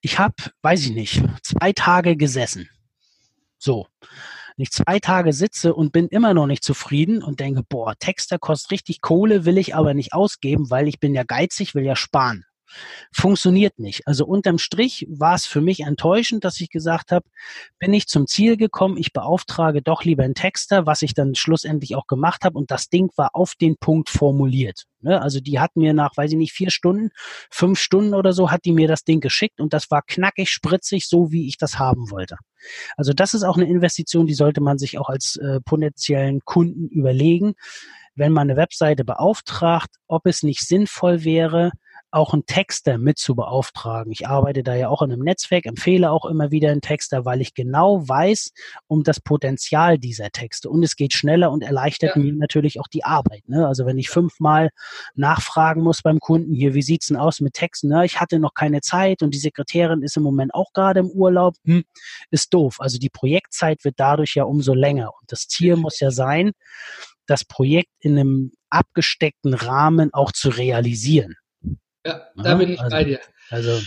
[0.00, 2.68] Ich habe, weiß ich nicht, zwei Tage gesessen.
[3.58, 3.86] So.
[4.56, 8.38] Wenn ich zwei Tage sitze und bin immer noch nicht zufrieden und denke, boah, Texter
[8.38, 11.94] kostet richtig Kohle, will ich aber nicht ausgeben, weil ich bin ja geizig, will ja
[11.94, 12.44] sparen.
[13.12, 14.06] Funktioniert nicht.
[14.06, 17.26] Also unterm Strich war es für mich enttäuschend, dass ich gesagt habe,
[17.78, 21.96] bin ich zum Ziel gekommen, ich beauftrage doch lieber einen Texter, was ich dann schlussendlich
[21.96, 24.84] auch gemacht habe und das Ding war auf den Punkt formuliert.
[25.00, 25.20] Ne?
[25.20, 27.10] Also die hat mir nach, weiß ich nicht, vier Stunden,
[27.50, 31.06] fünf Stunden oder so, hat die mir das Ding geschickt und das war knackig, spritzig,
[31.06, 32.36] so wie ich das haben wollte.
[32.96, 36.88] Also das ist auch eine Investition, die sollte man sich auch als äh, potenziellen Kunden
[36.88, 37.54] überlegen,
[38.14, 41.70] wenn man eine Webseite beauftragt, ob es nicht sinnvoll wäre,
[42.10, 44.10] auch einen Texter mit zu beauftragen.
[44.12, 47.40] Ich arbeite da ja auch in einem Netzwerk, empfehle auch immer wieder einen Texter, weil
[47.40, 48.52] ich genau weiß
[48.86, 50.70] um das Potenzial dieser Texte.
[50.70, 52.22] Und es geht schneller und erleichtert ja.
[52.22, 53.48] mir natürlich auch die Arbeit.
[53.48, 53.66] Ne?
[53.66, 54.70] Also wenn ich fünfmal
[55.14, 57.88] nachfragen muss beim Kunden, hier, wie sieht's denn aus mit Texten?
[57.88, 58.06] Ne?
[58.06, 61.56] Ich hatte noch keine Zeit und die Sekretärin ist im Moment auch gerade im Urlaub.
[61.64, 61.84] Hm,
[62.30, 62.76] ist doof.
[62.78, 65.10] Also die Projektzeit wird dadurch ja umso länger.
[65.20, 66.52] Und das Ziel muss ja sein,
[67.26, 71.36] das Projekt in einem abgesteckten Rahmen auch zu realisieren.
[72.04, 73.20] Ja, da bin ich also, bei dir.
[73.50, 73.80] Also.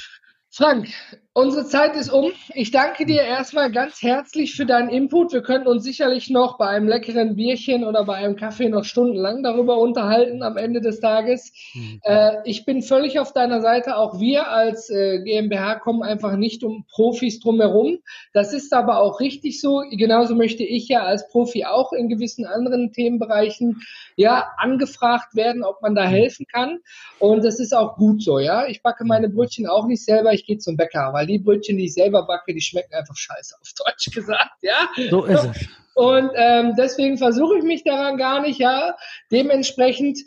[0.51, 0.89] Frank,
[1.34, 2.34] Unsere Zeit ist um.
[2.56, 5.32] Ich danke dir erstmal ganz herzlich für deinen Input.
[5.32, 9.42] Wir können uns sicherlich noch bei einem leckeren Bierchen oder bei einem Kaffee noch stundenlang
[9.42, 11.54] darüber unterhalten am Ende des Tages.
[11.74, 12.02] Mhm.
[12.04, 13.96] Äh, ich bin völlig auf deiner Seite.
[13.96, 18.00] Auch wir als äh, GmbH kommen einfach nicht um Profis drumherum.
[18.34, 19.86] Das ist aber auch richtig so.
[19.90, 23.80] Genauso möchte ich ja als Profi auch in gewissen anderen Themenbereichen
[24.18, 26.10] ja angefragt werden, ob man da mhm.
[26.10, 26.80] helfen kann.
[27.20, 28.38] Und das ist auch gut so.
[28.38, 30.34] Ja, ich backe meine Brötchen auch nicht selber.
[30.34, 33.56] Ich gehe zum Bäcker weil die Brötchen, die ich selber backe, die schmecken einfach scheiße,
[33.62, 34.90] auf Deutsch gesagt, ja.
[35.12, 35.68] So ist es.
[35.94, 38.96] Und ähm, deswegen versuche ich mich daran gar nicht, ja.
[39.32, 40.18] Dementsprechend,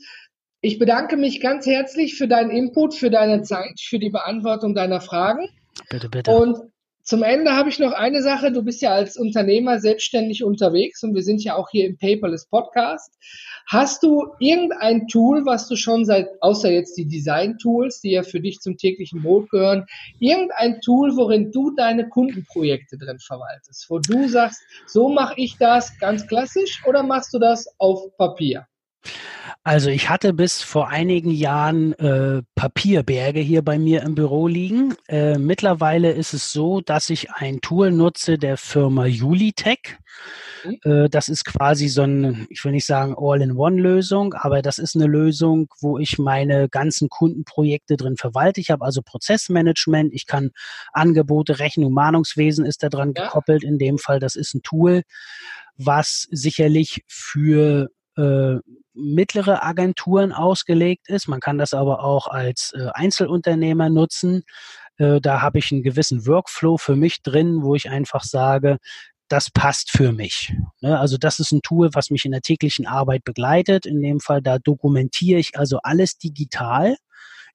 [0.60, 5.00] ich bedanke mich ganz herzlich für deinen Input, für deine Zeit, für die Beantwortung deiner
[5.00, 5.48] Fragen.
[5.90, 6.30] Bitte, bitte.
[6.30, 6.58] Und
[7.04, 8.50] zum Ende habe ich noch eine Sache.
[8.50, 12.46] Du bist ja als Unternehmer selbstständig unterwegs und wir sind ja auch hier im Paperless
[12.46, 13.12] Podcast.
[13.66, 18.40] Hast du irgendein Tool, was du schon seit, außer jetzt die Design-Tools, die ja für
[18.40, 19.84] dich zum täglichen Brot gehören,
[20.18, 25.98] irgendein Tool, worin du deine Kundenprojekte drin verwaltest, wo du sagst, so mache ich das
[25.98, 28.66] ganz klassisch oder machst du das auf Papier?
[29.66, 34.94] Also ich hatte bis vor einigen Jahren äh, Papierberge hier bei mir im Büro liegen.
[35.08, 39.96] Äh, mittlerweile ist es so, dass ich ein Tool nutze der Firma Julitech.
[40.64, 40.80] Mhm.
[40.84, 45.06] Äh, das ist quasi so ein, ich will nicht sagen All-in-One-Lösung, aber das ist eine
[45.06, 48.60] Lösung, wo ich meine ganzen Kundenprojekte drin verwalte.
[48.60, 50.50] Ich habe also Prozessmanagement, ich kann
[50.92, 53.24] Angebote, Rechnung, Mahnungswesen ist da dran ja.
[53.24, 53.64] gekoppelt.
[53.64, 55.04] In dem Fall, das ist ein Tool,
[55.78, 57.88] was sicherlich für
[58.18, 58.56] äh,
[58.94, 61.28] mittlere Agenturen ausgelegt ist.
[61.28, 64.44] Man kann das aber auch als äh, Einzelunternehmer nutzen.
[64.96, 68.78] Äh, da habe ich einen gewissen Workflow für mich drin, wo ich einfach sage,
[69.28, 70.54] das passt für mich.
[70.80, 70.98] Ne?
[70.98, 73.86] Also das ist ein Tool, was mich in der täglichen Arbeit begleitet.
[73.86, 76.96] In dem Fall, da dokumentiere ich also alles digital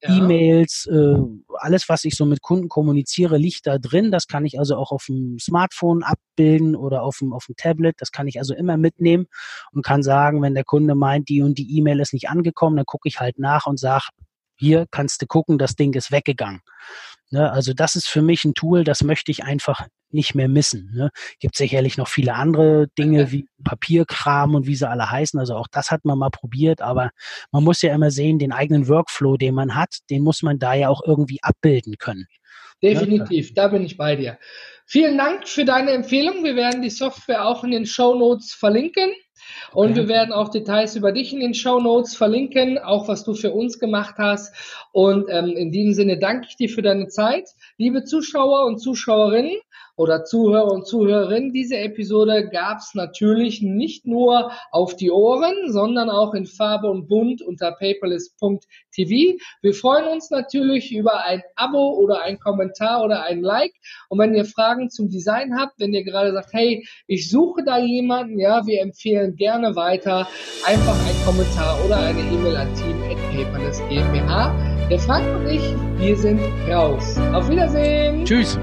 [0.02, 0.18] ja.
[0.18, 1.16] E-Mails, äh,
[1.56, 4.12] alles, was ich so mit Kunden kommuniziere, liegt da drin.
[4.12, 7.96] Das kann ich also auch auf dem Smartphone abbilden oder auf dem, auf dem Tablet.
[8.00, 9.28] Das kann ich also immer mitnehmen
[9.72, 12.86] und kann sagen, wenn der Kunde meint, die und die E-Mail ist nicht angekommen, dann
[12.86, 14.06] gucke ich halt nach und sage,
[14.56, 16.62] hier kannst du gucken, das Ding ist weggegangen.
[17.32, 20.92] Ne, also das ist für mich ein Tool, das möchte ich einfach nicht mehr missen.
[20.96, 21.12] Ne.
[21.40, 25.40] Gibt sicherlich noch viele andere Dinge wie Papierkram und wie sie alle heißen.
[25.40, 27.12] Also auch das hat man mal probiert, aber
[27.52, 30.74] man muss ja immer sehen, den eigenen Workflow, den man hat, den muss man da
[30.74, 32.26] ja auch irgendwie abbilden können.
[32.82, 34.40] Definitiv, da bin ich bei dir.
[34.86, 36.44] Vielen Dank für deine Empfehlung.
[36.44, 39.12] Wir werden die Software auch in den Show Notes verlinken.
[39.72, 43.34] Und wir werden auch Details über dich in den Show Notes verlinken, auch was du
[43.34, 44.54] für uns gemacht hast.
[44.92, 47.50] Und ähm, in diesem Sinne danke ich dir für deine Zeit.
[47.78, 49.58] Liebe Zuschauer und Zuschauerinnen,
[50.00, 56.10] oder Zuhörer und Zuhörerinnen, diese Episode gab es natürlich nicht nur auf die Ohren, sondern
[56.10, 59.38] auch in Farbe und Bunt unter paperless.tv.
[59.62, 63.74] Wir freuen uns natürlich über ein Abo oder ein Kommentar oder ein Like.
[64.08, 67.78] Und wenn ihr Fragen zum Design habt, wenn ihr gerade sagt, hey, ich suche da
[67.78, 70.30] jemanden, ja, wir empfehlen gerne weiter
[70.66, 74.56] einfach einen Kommentar oder eine E-Mail an team@paperless GmbH.
[74.90, 75.62] Der Frank und ich,
[75.98, 76.40] wir sind
[76.70, 77.18] raus.
[77.34, 78.24] Auf Wiedersehen.
[78.24, 78.58] Tschüss.